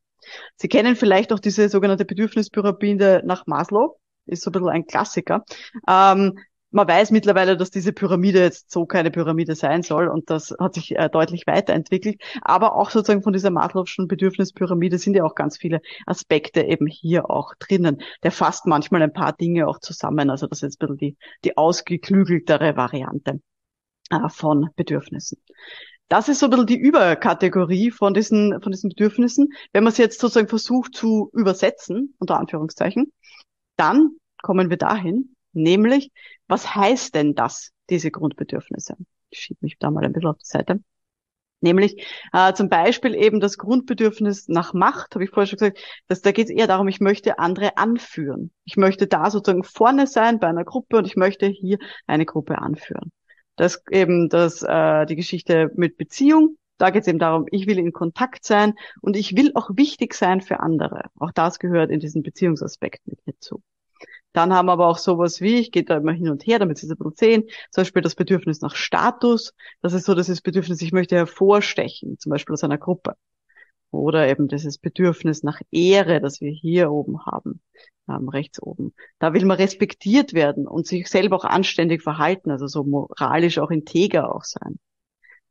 Sie 0.54 0.68
kennen 0.68 0.94
vielleicht 0.94 1.32
auch 1.32 1.40
diese 1.40 1.68
sogenannte 1.68 2.04
Bedürfnispyramide 2.04 3.22
nach 3.24 3.46
Maslow, 3.46 3.98
ist 4.26 4.42
so 4.42 4.50
ein 4.50 4.52
bisschen 4.52 4.68
ein 4.68 4.86
Klassiker. 4.86 5.44
Ähm, 5.88 6.38
man 6.70 6.86
weiß 6.86 7.10
mittlerweile, 7.10 7.56
dass 7.56 7.70
diese 7.70 7.92
Pyramide 7.92 8.40
jetzt 8.40 8.70
so 8.70 8.86
keine 8.86 9.10
Pyramide 9.10 9.54
sein 9.54 9.82
soll 9.82 10.08
und 10.08 10.30
das 10.30 10.54
hat 10.58 10.74
sich 10.74 10.96
äh, 10.96 11.08
deutlich 11.08 11.46
weiterentwickelt. 11.46 12.20
Aber 12.42 12.74
auch 12.76 12.90
sozusagen 12.90 13.22
von 13.22 13.32
dieser 13.32 13.50
Maslow'schen 13.50 14.06
Bedürfnispyramide 14.06 14.98
sind 14.98 15.14
ja 15.14 15.24
auch 15.24 15.34
ganz 15.34 15.58
viele 15.58 15.80
Aspekte 16.06 16.62
eben 16.62 16.86
hier 16.86 17.30
auch 17.30 17.54
drinnen. 17.58 18.02
Der 18.22 18.32
fasst 18.32 18.66
manchmal 18.66 19.02
ein 19.02 19.12
paar 19.12 19.32
Dinge 19.32 19.66
auch 19.66 19.80
zusammen. 19.80 20.30
Also 20.30 20.46
das 20.46 20.58
ist 20.58 20.62
jetzt 20.62 20.82
ein 20.82 20.86
bisschen 20.86 20.98
die, 20.98 21.16
die 21.44 21.56
ausgeklügeltere 21.56 22.76
Variante 22.76 23.40
äh, 24.10 24.28
von 24.28 24.70
Bedürfnissen. 24.76 25.42
Das 26.08 26.28
ist 26.28 26.40
so 26.40 26.46
ein 26.46 26.50
bisschen 26.50 26.66
die 26.66 26.78
Überkategorie 26.78 27.90
von 27.92 28.14
diesen, 28.14 28.60
von 28.60 28.72
diesen 28.72 28.90
Bedürfnissen. 28.90 29.48
Wenn 29.72 29.84
man 29.84 29.92
es 29.92 29.98
jetzt 29.98 30.20
sozusagen 30.20 30.48
versucht 30.48 30.94
zu 30.94 31.30
übersetzen, 31.32 32.14
unter 32.18 32.38
Anführungszeichen, 32.38 33.12
dann 33.76 34.16
kommen 34.42 34.70
wir 34.70 34.76
dahin, 34.76 35.36
Nämlich, 35.52 36.10
was 36.46 36.74
heißt 36.74 37.14
denn 37.14 37.34
das, 37.34 37.72
diese 37.88 38.10
Grundbedürfnisse? 38.10 38.96
Ich 39.30 39.40
schiebe 39.40 39.58
mich 39.62 39.78
da 39.78 39.90
mal 39.90 40.04
ein 40.04 40.12
bisschen 40.12 40.30
auf 40.30 40.38
die 40.38 40.46
Seite. 40.46 40.80
Nämlich 41.60 42.06
äh, 42.32 42.54
zum 42.54 42.68
Beispiel 42.68 43.14
eben 43.14 43.38
das 43.38 43.58
Grundbedürfnis 43.58 44.48
nach 44.48 44.72
Macht, 44.72 45.14
habe 45.14 45.24
ich 45.24 45.30
vorher 45.30 45.46
schon 45.46 45.58
gesagt, 45.58 45.78
dass 46.08 46.22
da 46.22 46.32
geht 46.32 46.46
es 46.46 46.50
eher 46.50 46.66
darum, 46.66 46.88
ich 46.88 47.00
möchte 47.00 47.38
andere 47.38 47.76
anführen. 47.76 48.50
Ich 48.64 48.76
möchte 48.76 49.06
da 49.06 49.30
sozusagen 49.30 49.62
vorne 49.62 50.06
sein 50.06 50.38
bei 50.38 50.48
einer 50.48 50.64
Gruppe 50.64 50.96
und 50.96 51.06
ich 51.06 51.16
möchte 51.16 51.46
hier 51.46 51.78
eine 52.06 52.24
Gruppe 52.24 52.58
anführen. 52.58 53.12
Das 53.56 53.82
eben 53.90 54.30
das 54.30 54.62
äh, 54.62 55.04
die 55.06 55.16
Geschichte 55.16 55.70
mit 55.74 55.98
Beziehung. 55.98 56.56
Da 56.78 56.88
geht 56.88 57.02
es 57.02 57.08
eben 57.08 57.18
darum, 57.18 57.44
ich 57.50 57.66
will 57.66 57.78
in 57.78 57.92
Kontakt 57.92 58.46
sein 58.46 58.72
und 59.02 59.14
ich 59.14 59.36
will 59.36 59.52
auch 59.54 59.68
wichtig 59.74 60.14
sein 60.14 60.40
für 60.40 60.60
andere. 60.60 61.10
Auch 61.18 61.30
das 61.30 61.58
gehört 61.58 61.90
in 61.90 62.00
diesen 62.00 62.22
Beziehungsaspekt 62.22 63.06
mit 63.06 63.20
hinzu. 63.26 63.62
Dann 64.32 64.52
haben 64.52 64.66
wir 64.66 64.72
aber 64.72 64.86
auch 64.86 64.98
sowas 64.98 65.40
wie, 65.40 65.56
ich 65.56 65.72
gehe 65.72 65.84
da 65.84 65.96
immer 65.96 66.12
hin 66.12 66.28
und 66.28 66.46
her, 66.46 66.58
damit 66.58 66.78
Sie 66.78 66.86
es 66.86 66.92
ein 66.92 67.12
sehen, 67.16 67.44
zum 67.70 67.82
Beispiel 67.82 68.02
das 68.02 68.14
Bedürfnis 68.14 68.60
nach 68.60 68.76
Status. 68.76 69.54
Das 69.82 69.92
ist 69.92 70.04
so 70.04 70.14
das 70.14 70.28
ist 70.28 70.42
Bedürfnis, 70.42 70.80
ich 70.82 70.92
möchte 70.92 71.16
hervorstechen, 71.16 72.18
zum 72.18 72.30
Beispiel 72.30 72.52
aus 72.52 72.64
einer 72.64 72.78
Gruppe. 72.78 73.16
Oder 73.90 74.28
eben 74.28 74.46
dieses 74.46 74.78
Bedürfnis 74.78 75.42
nach 75.42 75.60
Ehre, 75.72 76.20
das 76.20 76.40
wir 76.40 76.52
hier 76.52 76.92
oben 76.92 77.26
haben, 77.26 77.60
ähm, 78.08 78.28
rechts 78.28 78.62
oben. 78.62 78.94
Da 79.18 79.32
will 79.34 79.44
man 79.44 79.56
respektiert 79.56 80.32
werden 80.32 80.68
und 80.68 80.86
sich 80.86 81.08
selber 81.08 81.36
auch 81.36 81.44
anständig 81.44 82.02
verhalten, 82.02 82.52
also 82.52 82.68
so 82.68 82.84
moralisch 82.84 83.58
auch 83.58 83.70
integer 83.70 84.32
auch 84.34 84.44
sein. 84.44 84.78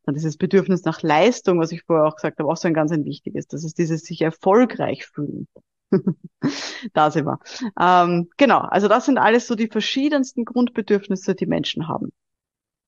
Dann 0.04 0.14
dieses 0.14 0.38
Bedürfnis 0.38 0.84
nach 0.84 1.02
Leistung, 1.02 1.60
was 1.60 1.72
ich 1.72 1.82
vorher 1.82 2.06
auch 2.06 2.16
gesagt 2.16 2.38
habe, 2.38 2.50
auch 2.50 2.56
so 2.56 2.68
ein 2.68 2.74
ganz 2.74 2.92
ein 2.92 3.04
wichtiges. 3.04 3.46
Das 3.46 3.64
ist 3.64 3.78
dieses 3.78 4.02
sich 4.02 4.22
erfolgreich 4.22 5.06
fühlen. 5.06 5.46
da 6.92 7.10
sind 7.10 7.26
wir. 7.26 7.40
Ähm, 7.78 8.28
genau, 8.36 8.58
also 8.60 8.88
das 8.88 9.06
sind 9.06 9.18
alles 9.18 9.46
so 9.46 9.54
die 9.54 9.68
verschiedensten 9.68 10.44
Grundbedürfnisse, 10.44 11.34
die 11.34 11.46
Menschen 11.46 11.88
haben. 11.88 12.12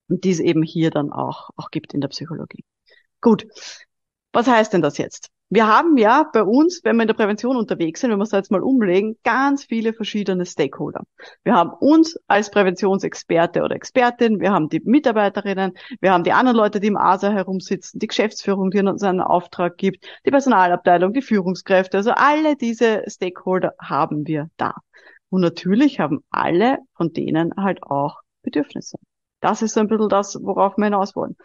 Und 0.09 0.25
die 0.25 0.31
es 0.31 0.41
eben 0.41 0.63
hier 0.63 0.91
dann 0.91 1.13
auch, 1.13 1.51
auch 1.57 1.71
gibt 1.71 1.95
in 1.95 2.01
der 2.01 2.09
Psychologie. 2.09 2.65
Gut. 3.21 3.47
Was 4.33 4.47
heißt 4.47 4.73
denn 4.73 4.83
das 4.83 4.99
jetzt? 4.99 5.31
Wir 5.55 5.67
haben 5.67 5.99
ja 5.99 6.31
bei 6.33 6.45
uns, 6.45 6.81
wenn 6.83 6.97
wir 6.97 7.03
in 7.03 7.09
der 7.09 7.15
Prävention 7.15 7.59
unterwegs 7.59 8.01
sind, 8.01 8.11
wenn 8.11 8.19
wir 8.19 8.23
es 8.23 8.31
jetzt 8.31 8.51
mal 8.51 8.63
umlegen, 8.63 9.19
ganz 9.23 9.65
viele 9.65 9.93
verschiedene 9.93 10.47
Stakeholder. 10.47 11.03
Wir 11.45 11.53
haben 11.53 11.73
uns 11.79 12.19
als 12.27 12.51
Präventionsexperte 12.51 13.63
oder 13.63 13.75
Expertin, 13.75 14.41
wir 14.41 14.51
haben 14.51 14.71
die 14.71 14.81
Mitarbeiterinnen, 14.83 15.75
wir 16.01 16.11
haben 16.11 16.25
die 16.25 16.33
anderen 16.33 16.57
Leute, 16.57 16.81
die 16.81 16.87
im 16.87 16.97
ASA 16.97 17.31
herumsitzen, 17.31 18.01
die 18.01 18.07
Geschäftsführung, 18.07 18.71
die 18.71 18.79
uns 18.79 19.03
einen 19.03 19.21
Auftrag 19.21 19.77
gibt, 19.77 20.07
die 20.25 20.31
Personalabteilung, 20.31 21.13
die 21.13 21.21
Führungskräfte, 21.21 21.99
also 21.99 22.13
alle 22.13 22.57
diese 22.57 23.03
Stakeholder 23.07 23.75
haben 23.79 24.27
wir 24.27 24.49
da. 24.57 24.77
Und 25.29 25.43
natürlich 25.43 26.01
haben 26.01 26.25
alle 26.31 26.79
von 26.95 27.13
denen 27.13 27.53
halt 27.59 27.83
auch 27.83 28.23
Bedürfnisse. 28.41 28.97
Das 29.41 29.61
ist 29.61 29.75
so 29.75 29.81
ein 29.81 29.89
bisschen 29.89 30.09
das, 30.09 30.39
worauf 30.41 30.79
wir 30.79 30.85
hinaus 30.85 31.15
wollen. 31.15 31.37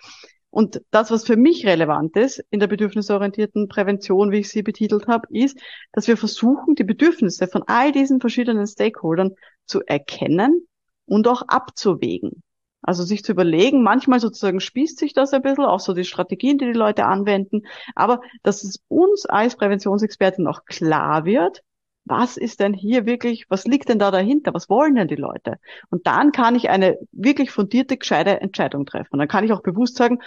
Und 0.58 0.82
das, 0.90 1.12
was 1.12 1.24
für 1.24 1.38
mich 1.38 1.68
relevant 1.68 2.18
ist 2.18 2.44
in 2.50 2.60
der 2.60 2.66
bedürfnisorientierten 2.66 3.68
Prävention, 3.68 4.32
wie 4.32 4.40
ich 4.40 4.50
sie 4.50 4.64
betitelt 4.64 5.06
habe, 5.06 5.28
ist, 5.30 5.56
dass 5.92 6.08
wir 6.08 6.18
versuchen, 6.18 6.74
die 6.74 6.84
Bedürfnisse 6.84 7.48
von 7.48 7.62
all 7.68 7.92
diesen 7.92 8.20
verschiedenen 8.20 8.66
Stakeholdern 8.66 9.36
zu 9.68 9.82
erkennen 9.86 10.66
und 11.06 11.28
auch 11.28 11.44
abzuwägen. 11.44 12.42
Also 12.82 13.04
sich 13.04 13.24
zu 13.24 13.34
überlegen, 13.34 13.84
manchmal 13.84 14.20
sozusagen 14.20 14.60
spießt 14.60 14.98
sich 14.98 15.14
das 15.14 15.32
ein 15.32 15.44
bisschen, 15.44 15.64
auch 15.64 15.80
so 15.80 15.94
die 15.94 16.06
Strategien, 16.06 16.58
die 16.58 16.66
die 16.66 16.74
Leute 16.74 17.06
anwenden, 17.06 17.62
aber 17.94 18.20
dass 18.42 18.64
es 18.64 18.80
uns 18.88 19.28
als 19.28 19.58
Präventionsexperten 19.58 20.48
auch 20.48 20.66
klar 20.66 21.26
wird, 21.26 21.62
was 22.08 22.38
ist 22.38 22.60
denn 22.62 22.74
hier 22.74 23.06
wirklich, 23.06 23.46
was 23.50 23.66
liegt 23.66 23.90
denn 23.90 24.00
da 24.00 24.12
dahinter? 24.12 24.54
Was 24.54 24.70
wollen 24.70 24.96
denn 24.96 25.08
die 25.08 25.16
Leute? 25.16 25.58
Und 25.90 26.08
dann 26.08 26.32
kann 26.32 26.56
ich 26.56 26.70
eine 26.70 26.98
wirklich 27.12 27.52
fundierte, 27.52 27.98
gescheite 27.98 28.40
Entscheidung 28.42 28.86
treffen. 28.86 29.10
Und 29.12 29.20
dann 29.20 29.28
kann 29.28 29.44
ich 29.44 29.52
auch 29.52 29.62
bewusst 29.62 29.98
sagen, 29.98 30.20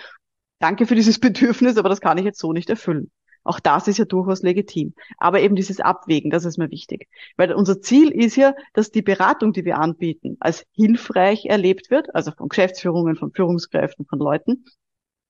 danke 0.61 0.87
für 0.87 0.95
dieses 0.95 1.19
Bedürfnis, 1.21 1.77
aber 1.77 1.89
das 1.89 2.01
kann 2.01 2.19
ich 2.19 2.25
jetzt 2.25 2.39
so 2.39 2.53
nicht 2.53 2.71
erfüllen. 2.71 3.11
Auch 3.43 3.59
das 3.59 3.89
ist 3.89 3.99
ja 3.99 4.05
durchaus 4.05 4.43
legitim. 4.43 4.95
Aber 5.17 5.41
eben 5.41 5.57
dieses 5.57 5.81
Abwägen, 5.81 6.31
das 6.31 6.45
ist 6.45 6.59
mir 6.59 6.71
wichtig. 6.71 7.09
Weil 7.37 7.53
unser 7.55 7.81
Ziel 7.81 8.11
ist 8.11 8.37
ja, 8.37 8.55
dass 8.75 8.91
die 8.91 9.03
Beratung, 9.03 9.53
die 9.53 9.65
wir 9.65 9.79
anbieten, 9.79 10.37
als 10.41 10.67
hilfreich 10.73 11.47
erlebt 11.47 11.91
wird, 11.91 12.15
also 12.15 12.33
von 12.33 12.49
Geschäftsführungen, 12.49 13.17
von 13.17 13.33
Führungskräften, 13.33 14.05
von 14.07 14.19
Leuten, 14.19 14.67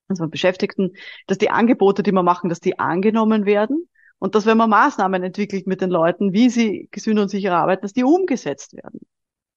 also 0.08 0.24
von 0.24 0.30
Beschäftigten, 0.30 0.94
dass 1.28 1.38
die 1.38 1.50
Angebote, 1.50 2.02
die 2.02 2.12
wir 2.12 2.24
machen, 2.24 2.48
dass 2.48 2.58
die 2.58 2.80
angenommen 2.80 3.46
werden 3.46 3.88
und 4.18 4.34
dass 4.34 4.44
wenn 4.44 4.58
man 4.58 4.70
Maßnahmen 4.70 5.22
entwickelt 5.22 5.68
mit 5.68 5.80
den 5.80 5.90
Leuten, 5.90 6.32
wie 6.32 6.50
sie 6.50 6.88
gesünder 6.90 7.22
und 7.22 7.28
sicherer 7.28 7.58
arbeiten, 7.58 7.82
dass 7.82 7.92
die 7.92 8.04
umgesetzt 8.04 8.74
werden. 8.74 9.00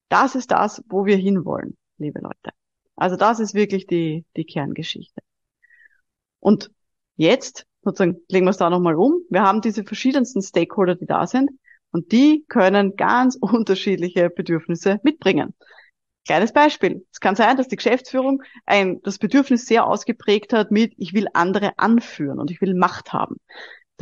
Das 0.09 0.35
ist 0.35 0.51
das, 0.51 0.83
wo 0.87 1.05
wir 1.07 1.17
hinwollen, 1.17 1.75
liebe 1.97 2.19
Leute. 2.19 2.51
Also 2.95 3.15
das 3.15 3.39
ist 3.39 3.55
wirklich 3.55 3.87
die, 3.87 4.25
die 4.37 4.45
Kerngeschichte. 4.45 5.22
Und 6.43 6.71
jetzt, 7.15 7.65
sozusagen, 7.83 8.17
legen 8.29 8.45
wir 8.45 8.49
es 8.51 8.57
da 8.57 8.69
nochmal 8.69 8.95
um. 8.95 9.21
Wir 9.29 9.43
haben 9.43 9.61
diese 9.61 9.85
verschiedensten 9.85 10.41
Stakeholder, 10.41 10.95
die 10.95 11.05
da 11.05 11.25
sind. 11.25 11.51
Und 11.91 12.11
die 12.11 12.43
können 12.49 12.97
ganz 12.97 13.37
unterschiedliche 13.41 14.29
Bedürfnisse 14.29 14.99
mitbringen. 15.03 15.53
Kleines 16.25 16.51
Beispiel. 16.51 17.05
Es 17.11 17.21
kann 17.21 17.35
sein, 17.35 17.55
dass 17.55 17.69
die 17.69 17.77
Geschäftsführung 17.77 18.43
ein, 18.65 19.01
das 19.03 19.19
Bedürfnis 19.19 19.65
sehr 19.65 19.87
ausgeprägt 19.87 20.51
hat 20.51 20.69
mit, 20.69 20.93
ich 20.97 21.13
will 21.13 21.27
andere 21.33 21.77
anführen 21.77 22.39
und 22.39 22.51
ich 22.51 22.59
will 22.61 22.75
Macht 22.75 23.13
haben. 23.13 23.37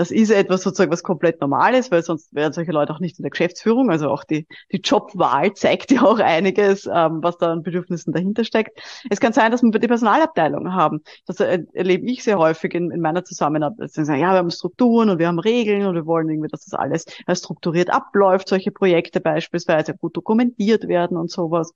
Das 0.02 0.10
ist 0.10 0.32
etwas 0.32 0.64
sozusagen, 0.64 0.92
was 0.92 1.04
komplett 1.04 1.42
normal 1.42 1.76
ist, 1.76 1.92
weil 1.92 2.02
sonst 2.02 2.34
wären 2.34 2.54
solche 2.54 2.72
Leute 2.72 2.92
auch 2.92 3.00
nicht 3.00 3.20
in 3.20 3.22
der 3.22 3.30
Geschäftsführung. 3.30 3.92
Also 3.92 4.10
auch 4.10 4.24
die, 4.24 4.48
die 4.72 4.82
Jobwahl 4.84 5.54
zeigt 5.54 5.92
ja 5.92 6.02
auch 6.02 6.18
einiges, 6.18 6.88
ähm, 6.88 7.20
was 7.22 7.38
da 7.38 7.52
an 7.52 7.62
Bedürfnissen 7.62 8.12
dahinter 8.12 8.44
steckt. 8.44 8.82
Es 9.12 9.20
kann 9.20 9.32
sein, 9.32 9.52
dass 9.52 9.62
wir 9.62 9.70
die 9.70 9.88
Personalabteilung 9.88 10.74
haben. 10.74 11.02
Das 11.28 11.40
erlebe 11.40 12.10
ich 12.10 12.24
sehr 12.24 12.40
häufig 12.40 12.74
in, 12.74 12.90
in 12.90 13.00
meiner 13.00 13.24
Zusammenarbeit. 13.24 13.92
Ja, 13.96 14.08
wir 14.08 14.32
haben 14.32 14.50
Strukturen 14.50 15.12
und 15.12 15.20
wir 15.20 15.28
haben 15.28 15.38
Regeln 15.38 15.86
und 15.86 15.94
wir 15.94 16.08
wollen 16.08 16.28
irgendwie, 16.30 16.50
dass 16.50 16.66
das 16.66 16.74
alles 16.74 17.06
strukturiert 17.36 17.92
abläuft, 17.92 18.50
solche 18.50 18.72
Projekte 18.72 19.22
beispielsweise 19.22 19.94
gut 19.94 20.18
dokumentiert 20.18 20.88
werden 20.88 21.16
und 21.16 21.30
sowas. 21.30 21.76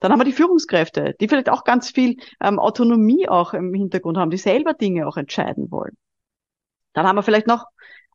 Dann 0.00 0.10
haben 0.10 0.18
wir 0.18 0.24
die 0.24 0.32
Führungskräfte, 0.32 1.14
die 1.20 1.28
vielleicht 1.28 1.48
auch 1.48 1.62
ganz 1.62 1.88
viel 1.92 2.16
ähm, 2.42 2.58
Autonomie 2.58 3.28
auch 3.28 3.54
im 3.54 3.72
Hintergrund 3.72 4.18
haben, 4.18 4.32
die 4.32 4.38
selber 4.38 4.74
Dinge 4.74 5.06
auch 5.06 5.16
entscheiden 5.16 5.70
wollen. 5.70 5.96
Dann 6.92 7.06
haben 7.06 7.16
wir 7.16 7.22
vielleicht 7.22 7.46
noch 7.46 7.66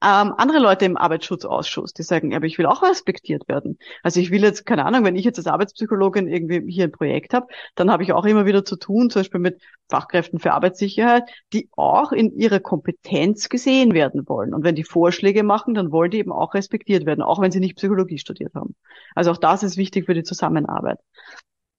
ähm, 0.04 0.34
andere 0.38 0.60
Leute 0.60 0.86
im 0.86 0.98
Arbeitsschutzausschuss, 0.98 1.94
die 1.94 2.04
sagen, 2.04 2.36
aber 2.36 2.46
ich 2.46 2.58
will 2.58 2.66
auch 2.66 2.84
respektiert 2.84 3.48
werden. 3.48 3.80
Also 4.04 4.20
ich 4.20 4.30
will 4.30 4.44
jetzt, 4.44 4.66
keine 4.66 4.86
Ahnung, 4.86 5.06
wenn 5.06 5.16
ich 5.16 5.24
jetzt 5.24 5.38
als 5.38 5.48
Arbeitspsychologin 5.48 6.28
irgendwie 6.28 6.70
hier 6.72 6.84
ein 6.86 6.92
Projekt 6.92 7.34
habe, 7.34 7.48
dann 7.76 7.90
habe 7.90 8.04
ich 8.04 8.12
auch 8.12 8.26
immer 8.26 8.46
wieder 8.46 8.66
zu 8.66 8.76
tun, 8.76 9.10
zum 9.10 9.22
Beispiel 9.22 9.40
mit 9.40 9.62
Fachkräften 9.90 10.40
für 10.40 10.52
Arbeitssicherheit, 10.52 11.24
die 11.54 11.70
auch 11.76 12.12
in 12.12 12.38
ihrer 12.38 12.60
Kompetenz 12.60 13.48
gesehen 13.50 13.94
werden 13.94 14.28
wollen. 14.28 14.54
Und 14.54 14.64
wenn 14.64 14.76
die 14.76 14.84
Vorschläge 14.84 15.44
machen, 15.44 15.74
dann 15.74 15.92
wollen 15.92 16.12
die 16.12 16.20
eben 16.20 16.34
auch 16.34 16.54
respektiert 16.54 17.06
werden, 17.06 17.22
auch 17.22 17.42
wenn 17.42 17.52
sie 17.52 17.60
nicht 17.60 17.78
Psychologie 17.78 18.18
studiert 18.18 18.54
haben. 18.54 18.76
Also 19.16 19.32
auch 19.32 19.38
das 19.38 19.64
ist 19.64 19.78
wichtig 19.78 20.06
für 20.06 20.14
die 20.14 20.24
Zusammenarbeit. 20.24 21.00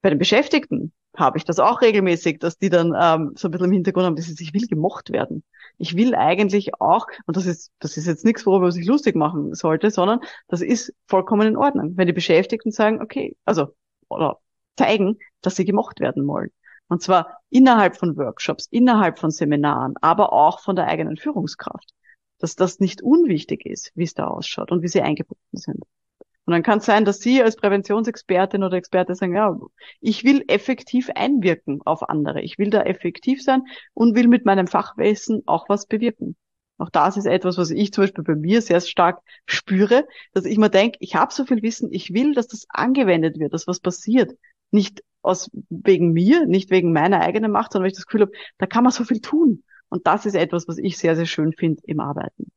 Bei 0.01 0.09
den 0.09 0.19
Beschäftigten 0.19 0.91
habe 1.17 1.37
ich 1.37 1.45
das 1.45 1.59
auch 1.59 1.81
regelmäßig, 1.81 2.39
dass 2.39 2.57
die 2.57 2.69
dann 2.69 2.93
ähm, 2.99 3.33
so 3.35 3.47
ein 3.47 3.51
bisschen 3.51 3.65
im 3.65 3.71
Hintergrund 3.71 4.05
haben, 4.05 4.15
dass 4.15 4.25
sie 4.25 4.33
sich 4.33 4.53
will 4.53 4.67
gemocht 4.67 5.11
werden. 5.11 5.43
Ich 5.79 5.95
will 5.95 6.15
eigentlich 6.15 6.79
auch, 6.79 7.07
und 7.25 7.35
das 7.35 7.45
ist, 7.47 7.71
das 7.79 7.97
ist 7.97 8.05
jetzt 8.05 8.23
nichts, 8.23 8.45
worüber 8.45 8.65
man 8.65 8.71
sich 8.71 8.85
lustig 8.85 9.15
machen 9.15 9.53
sollte, 9.55 9.89
sondern 9.89 10.19
das 10.47 10.61
ist 10.61 10.93
vollkommen 11.07 11.47
in 11.47 11.57
Ordnung. 11.57 11.97
Wenn 11.97 12.07
die 12.07 12.13
Beschäftigten 12.13 12.71
sagen, 12.71 13.01
okay, 13.01 13.35
also, 13.45 13.75
oder 14.09 14.39
zeigen, 14.77 15.17
dass 15.41 15.55
sie 15.55 15.65
gemocht 15.65 15.99
werden 15.99 16.27
wollen. 16.27 16.51
Und 16.87 17.01
zwar 17.01 17.41
innerhalb 17.49 17.97
von 17.97 18.15
Workshops, 18.15 18.67
innerhalb 18.67 19.19
von 19.19 19.31
Seminaren, 19.31 19.95
aber 20.01 20.31
auch 20.31 20.59
von 20.61 20.75
der 20.75 20.87
eigenen 20.87 21.17
Führungskraft. 21.17 21.91
Dass 22.39 22.55
das 22.55 22.79
nicht 22.79 23.01
unwichtig 23.01 23.65
ist, 23.65 23.91
wie 23.95 24.03
es 24.03 24.13
da 24.13 24.27
ausschaut 24.27 24.71
und 24.71 24.83
wie 24.83 24.87
sie 24.87 25.01
eingebunden 25.01 25.57
sind. 25.57 25.83
Und 26.47 26.53
dann 26.53 26.63
kann 26.63 26.77
es 26.77 26.85
sein, 26.85 27.03
dass 27.03 27.19
Sie 27.19 27.43
als 27.43 27.57
Präventionsexpertin 27.57 28.63
oder 28.63 28.77
Experte 28.77 29.15
sagen, 29.15 29.35
ja, 29.35 29.53
ich 29.99 30.23
will 30.23 30.45
effektiv 30.47 31.09
einwirken 31.13 31.81
auf 31.83 32.09
andere. 32.09 32.41
Ich 32.41 32.57
will 32.57 32.69
da 32.69 32.83
effektiv 32.83 33.43
sein 33.43 33.63
und 33.93 34.15
will 34.15 34.29
mit 34.29 34.45
meinem 34.45 34.67
Fachwissen 34.67 35.43
auch 35.45 35.67
was 35.67 35.87
bewirken. 35.87 36.37
Auch 36.77 36.89
das 36.89 37.17
ist 37.17 37.25
etwas, 37.25 37.57
was 37.57 37.69
ich 37.69 37.91
zum 37.91 38.05
Beispiel 38.05 38.23
bei 38.23 38.35
mir 38.35 38.61
sehr 38.61 38.79
stark 38.79 39.19
spüre, 39.45 40.07
dass 40.31 40.45
ich 40.45 40.57
mir 40.57 40.69
denke, 40.69 40.97
ich 41.01 41.15
habe 41.15 41.33
so 41.33 41.43
viel 41.43 41.61
Wissen, 41.63 41.91
ich 41.91 42.13
will, 42.13 42.33
dass 42.33 42.47
das 42.47 42.65
angewendet 42.69 43.37
wird, 43.39 43.53
dass 43.53 43.67
was 43.67 43.81
passiert. 43.81 44.31
Nicht 44.71 45.03
aus 45.21 45.51
wegen 45.69 46.13
mir, 46.13 46.45
nicht 46.45 46.69
wegen 46.69 46.93
meiner 46.93 47.19
eigenen 47.19 47.51
Macht, 47.51 47.73
sondern 47.73 47.83
weil 47.83 47.91
ich 47.91 47.97
das 47.97 48.05
Gefühl 48.05 48.21
habe, 48.21 48.31
da 48.57 48.67
kann 48.67 48.85
man 48.85 48.93
so 48.93 49.03
viel 49.03 49.19
tun. 49.19 49.63
Und 49.89 50.07
das 50.07 50.25
ist 50.25 50.35
etwas, 50.35 50.65
was 50.69 50.77
ich 50.77 50.97
sehr, 50.97 51.17
sehr 51.17 51.25
schön 51.25 51.51
finde 51.51 51.81
im 51.87 51.99
Arbeiten. 51.99 52.53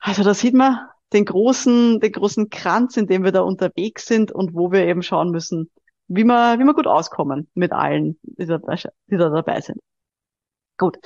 Also 0.00 0.24
da 0.24 0.34
sieht 0.34 0.54
man, 0.54 0.88
den 1.12 1.24
großen, 1.24 2.00
den 2.00 2.12
großen 2.12 2.50
Kranz, 2.50 2.96
in 2.96 3.06
dem 3.06 3.24
wir 3.24 3.32
da 3.32 3.40
unterwegs 3.42 4.06
sind 4.06 4.32
und 4.32 4.54
wo 4.54 4.72
wir 4.72 4.86
eben 4.86 5.02
schauen 5.02 5.30
müssen, 5.30 5.70
wie 6.08 6.24
wir, 6.24 6.58
wie 6.58 6.64
wir 6.64 6.74
gut 6.74 6.86
auskommen 6.86 7.48
mit 7.54 7.72
allen, 7.72 8.18
die 8.22 8.46
da, 8.46 8.58
die 8.58 9.16
da 9.16 9.28
dabei 9.28 9.60
sind. 9.60 9.78
Gut. 10.78 10.98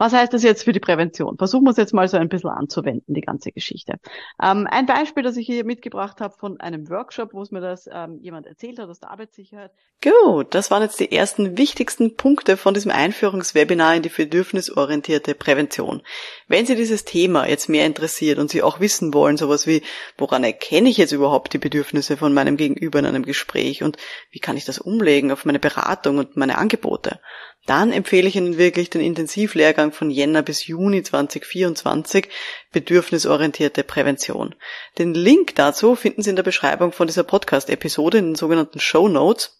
Was 0.00 0.14
heißt 0.14 0.32
das 0.32 0.42
jetzt 0.42 0.64
für 0.64 0.72
die 0.72 0.80
Prävention? 0.80 1.36
Versuchen 1.36 1.64
wir 1.64 1.72
es 1.72 1.76
jetzt 1.76 1.92
mal 1.92 2.08
so 2.08 2.16
ein 2.16 2.30
bisschen 2.30 2.48
anzuwenden, 2.48 3.12
die 3.12 3.20
ganze 3.20 3.52
Geschichte. 3.52 3.96
Ähm, 4.42 4.66
ein 4.70 4.86
Beispiel, 4.86 5.22
das 5.22 5.36
ich 5.36 5.44
hier 5.44 5.62
mitgebracht 5.66 6.22
habe 6.22 6.34
von 6.38 6.58
einem 6.58 6.88
Workshop, 6.88 7.34
wo 7.34 7.42
es 7.42 7.50
mir 7.50 7.60
das 7.60 7.86
ähm, 7.92 8.18
jemand 8.22 8.46
erzählt 8.46 8.78
hat 8.78 8.88
aus 8.88 8.98
der 8.98 9.10
Arbeitssicherheit. 9.10 9.72
Gut, 10.02 10.54
das 10.54 10.70
waren 10.70 10.82
jetzt 10.82 11.00
die 11.00 11.12
ersten 11.12 11.58
wichtigsten 11.58 12.16
Punkte 12.16 12.56
von 12.56 12.72
diesem 12.72 12.90
Einführungswebinar 12.90 13.96
in 13.96 14.02
die 14.02 14.08
bedürfnisorientierte 14.08 15.34
Prävention. 15.34 16.00
Wenn 16.48 16.64
Sie 16.64 16.76
dieses 16.76 17.04
Thema 17.04 17.46
jetzt 17.46 17.68
mehr 17.68 17.84
interessiert 17.84 18.38
und 18.38 18.50
Sie 18.50 18.62
auch 18.62 18.80
wissen 18.80 19.12
wollen, 19.12 19.36
sowas 19.36 19.66
wie, 19.66 19.82
woran 20.16 20.44
erkenne 20.44 20.88
ich 20.88 20.96
jetzt 20.96 21.12
überhaupt 21.12 21.52
die 21.52 21.58
Bedürfnisse 21.58 22.16
von 22.16 22.32
meinem 22.32 22.56
Gegenüber 22.56 23.00
in 23.00 23.04
einem 23.04 23.26
Gespräch 23.26 23.82
und 23.82 23.98
wie 24.30 24.38
kann 24.38 24.56
ich 24.56 24.64
das 24.64 24.78
umlegen 24.78 25.30
auf 25.30 25.44
meine 25.44 25.58
Beratung 25.58 26.16
und 26.16 26.38
meine 26.38 26.56
Angebote, 26.56 27.20
dann 27.66 27.92
empfehle 27.92 28.28
ich 28.28 28.36
Ihnen 28.36 28.58
wirklich 28.58 28.90
den 28.90 29.00
Intensivlehrgang 29.02 29.92
von 29.92 30.10
Jänner 30.10 30.42
bis 30.42 30.66
Juni 30.66 31.02
2024 31.02 32.28
Bedürfnisorientierte 32.72 33.84
Prävention. 33.84 34.54
Den 34.98 35.14
Link 35.14 35.54
dazu 35.54 35.94
finden 35.94 36.22
Sie 36.22 36.30
in 36.30 36.36
der 36.36 36.42
Beschreibung 36.42 36.92
von 36.92 37.06
dieser 37.06 37.24
Podcast-Episode 37.24 38.18
in 38.18 38.26
den 38.26 38.34
sogenannten 38.34 38.80
Show 38.80 39.08
Notes. 39.08 39.59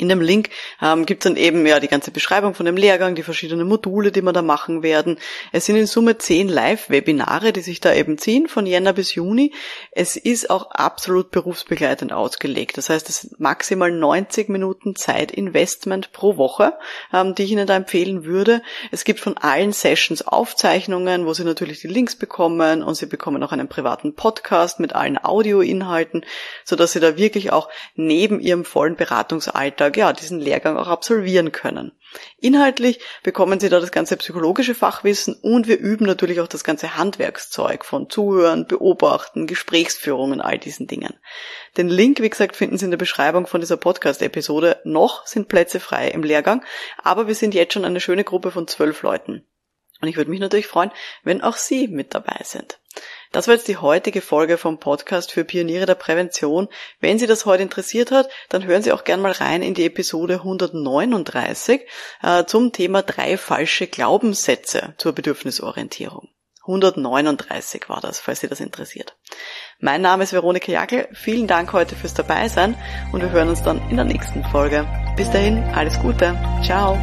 In 0.00 0.08
dem 0.08 0.22
Link 0.22 0.48
ähm, 0.80 1.04
gibt 1.04 1.22
es 1.22 1.30
dann 1.30 1.36
eben 1.36 1.66
ja 1.66 1.78
die 1.78 1.86
ganze 1.86 2.10
Beschreibung 2.10 2.54
von 2.54 2.64
dem 2.64 2.78
Lehrgang, 2.78 3.14
die 3.14 3.22
verschiedenen 3.22 3.68
Module, 3.68 4.10
die 4.12 4.22
wir 4.22 4.32
da 4.32 4.40
machen 4.40 4.82
werden. 4.82 5.18
Es 5.52 5.66
sind 5.66 5.76
in 5.76 5.86
Summe 5.86 6.16
zehn 6.16 6.48
Live-Webinare, 6.48 7.52
die 7.52 7.60
sich 7.60 7.80
da 7.80 7.92
eben 7.92 8.16
ziehen 8.16 8.48
von 8.48 8.64
Jänner 8.64 8.94
bis 8.94 9.14
Juni. 9.14 9.52
Es 9.90 10.16
ist 10.16 10.48
auch 10.48 10.70
absolut 10.70 11.30
berufsbegleitend 11.30 12.14
ausgelegt. 12.14 12.78
Das 12.78 12.88
heißt, 12.88 13.10
es 13.10 13.20
sind 13.20 13.40
maximal 13.40 13.92
90 13.92 14.48
Minuten 14.48 14.96
Zeitinvestment 14.96 16.12
pro 16.12 16.38
Woche, 16.38 16.78
ähm, 17.12 17.34
die 17.34 17.42
ich 17.42 17.52
Ihnen 17.52 17.66
da 17.66 17.76
empfehlen 17.76 18.24
würde. 18.24 18.62
Es 18.90 19.04
gibt 19.04 19.20
von 19.20 19.36
allen 19.36 19.74
Sessions 19.74 20.26
Aufzeichnungen, 20.26 21.26
wo 21.26 21.34
Sie 21.34 21.44
natürlich 21.44 21.80
die 21.80 21.88
Links 21.88 22.16
bekommen 22.16 22.82
und 22.82 22.94
Sie 22.94 23.04
bekommen 23.04 23.42
auch 23.42 23.52
einen 23.52 23.68
privaten 23.68 24.14
Podcast 24.14 24.80
mit 24.80 24.94
allen 24.94 25.22
Audioinhalten, 25.22 26.24
sodass 26.64 26.92
Sie 26.92 27.00
da 27.00 27.18
wirklich 27.18 27.52
auch 27.52 27.68
neben 27.96 28.40
Ihrem 28.40 28.64
vollen 28.64 28.96
Beratungsalltag 28.96 29.89
Alltag 29.89 29.89
ja 29.96 30.12
diesen 30.12 30.40
Lehrgang 30.40 30.76
auch 30.76 30.88
absolvieren 30.88 31.52
können. 31.52 31.92
Inhaltlich 32.38 33.00
bekommen 33.22 33.60
Sie 33.60 33.68
da 33.68 33.78
das 33.78 33.92
ganze 33.92 34.16
psychologische 34.16 34.74
Fachwissen 34.74 35.34
und 35.34 35.68
wir 35.68 35.78
üben 35.78 36.06
natürlich 36.06 36.40
auch 36.40 36.48
das 36.48 36.64
ganze 36.64 36.96
Handwerkszeug 36.96 37.84
von 37.84 38.10
Zuhören, 38.10 38.66
Beobachten, 38.66 39.46
Gesprächsführungen, 39.46 40.40
all 40.40 40.58
diesen 40.58 40.86
Dingen. 40.86 41.14
Den 41.76 41.88
Link, 41.88 42.20
wie 42.20 42.30
gesagt, 42.30 42.56
finden 42.56 42.78
Sie 42.78 42.86
in 42.86 42.90
der 42.90 42.98
Beschreibung 42.98 43.46
von 43.46 43.60
dieser 43.60 43.76
Podcast-Episode. 43.76 44.80
Noch 44.84 45.26
sind 45.26 45.48
Plätze 45.48 45.78
frei 45.78 46.08
im 46.08 46.22
Lehrgang, 46.22 46.64
aber 47.02 47.28
wir 47.28 47.34
sind 47.34 47.54
jetzt 47.54 47.74
schon 47.74 47.84
eine 47.84 48.00
schöne 48.00 48.24
Gruppe 48.24 48.50
von 48.50 48.66
zwölf 48.66 49.02
Leuten. 49.02 49.46
Und 50.00 50.08
ich 50.08 50.16
würde 50.16 50.30
mich 50.30 50.40
natürlich 50.40 50.66
freuen, 50.66 50.90
wenn 51.22 51.42
auch 51.42 51.56
Sie 51.56 51.86
mit 51.86 52.14
dabei 52.14 52.40
sind. 52.42 52.79
Das 53.32 53.46
war 53.46 53.54
jetzt 53.54 53.68
die 53.68 53.76
heutige 53.76 54.20
Folge 54.20 54.58
vom 54.58 54.78
Podcast 54.78 55.30
für 55.30 55.44
Pioniere 55.44 55.86
der 55.86 55.94
Prävention. 55.94 56.68
Wenn 57.00 57.18
Sie 57.18 57.28
das 57.28 57.46
heute 57.46 57.62
interessiert 57.62 58.10
hat, 58.10 58.28
dann 58.48 58.64
hören 58.64 58.82
Sie 58.82 58.92
auch 58.92 59.04
gern 59.04 59.20
mal 59.20 59.32
rein 59.32 59.62
in 59.62 59.74
die 59.74 59.86
Episode 59.86 60.34
139 60.34 61.82
äh, 62.22 62.44
zum 62.44 62.72
Thema 62.72 63.02
drei 63.02 63.36
falsche 63.36 63.86
Glaubenssätze 63.86 64.94
zur 64.98 65.12
Bedürfnisorientierung. 65.12 66.28
139 66.62 67.88
war 67.88 68.00
das, 68.00 68.20
falls 68.20 68.40
Sie 68.40 68.48
das 68.48 68.60
interessiert. 68.60 69.16
Mein 69.78 70.02
Name 70.02 70.24
ist 70.24 70.32
Veronika 70.32 70.70
Jackel. 70.70 71.08
Vielen 71.12 71.46
Dank 71.46 71.72
heute 71.72 71.96
fürs 71.96 72.14
Dabeisein 72.14 72.76
und 73.12 73.22
wir 73.22 73.30
hören 73.30 73.48
uns 73.48 73.62
dann 73.62 73.80
in 73.90 73.96
der 73.96 74.04
nächsten 74.04 74.44
Folge. 74.44 74.86
Bis 75.16 75.30
dahin, 75.30 75.62
alles 75.74 75.98
Gute. 76.00 76.36
Ciao. 76.62 76.98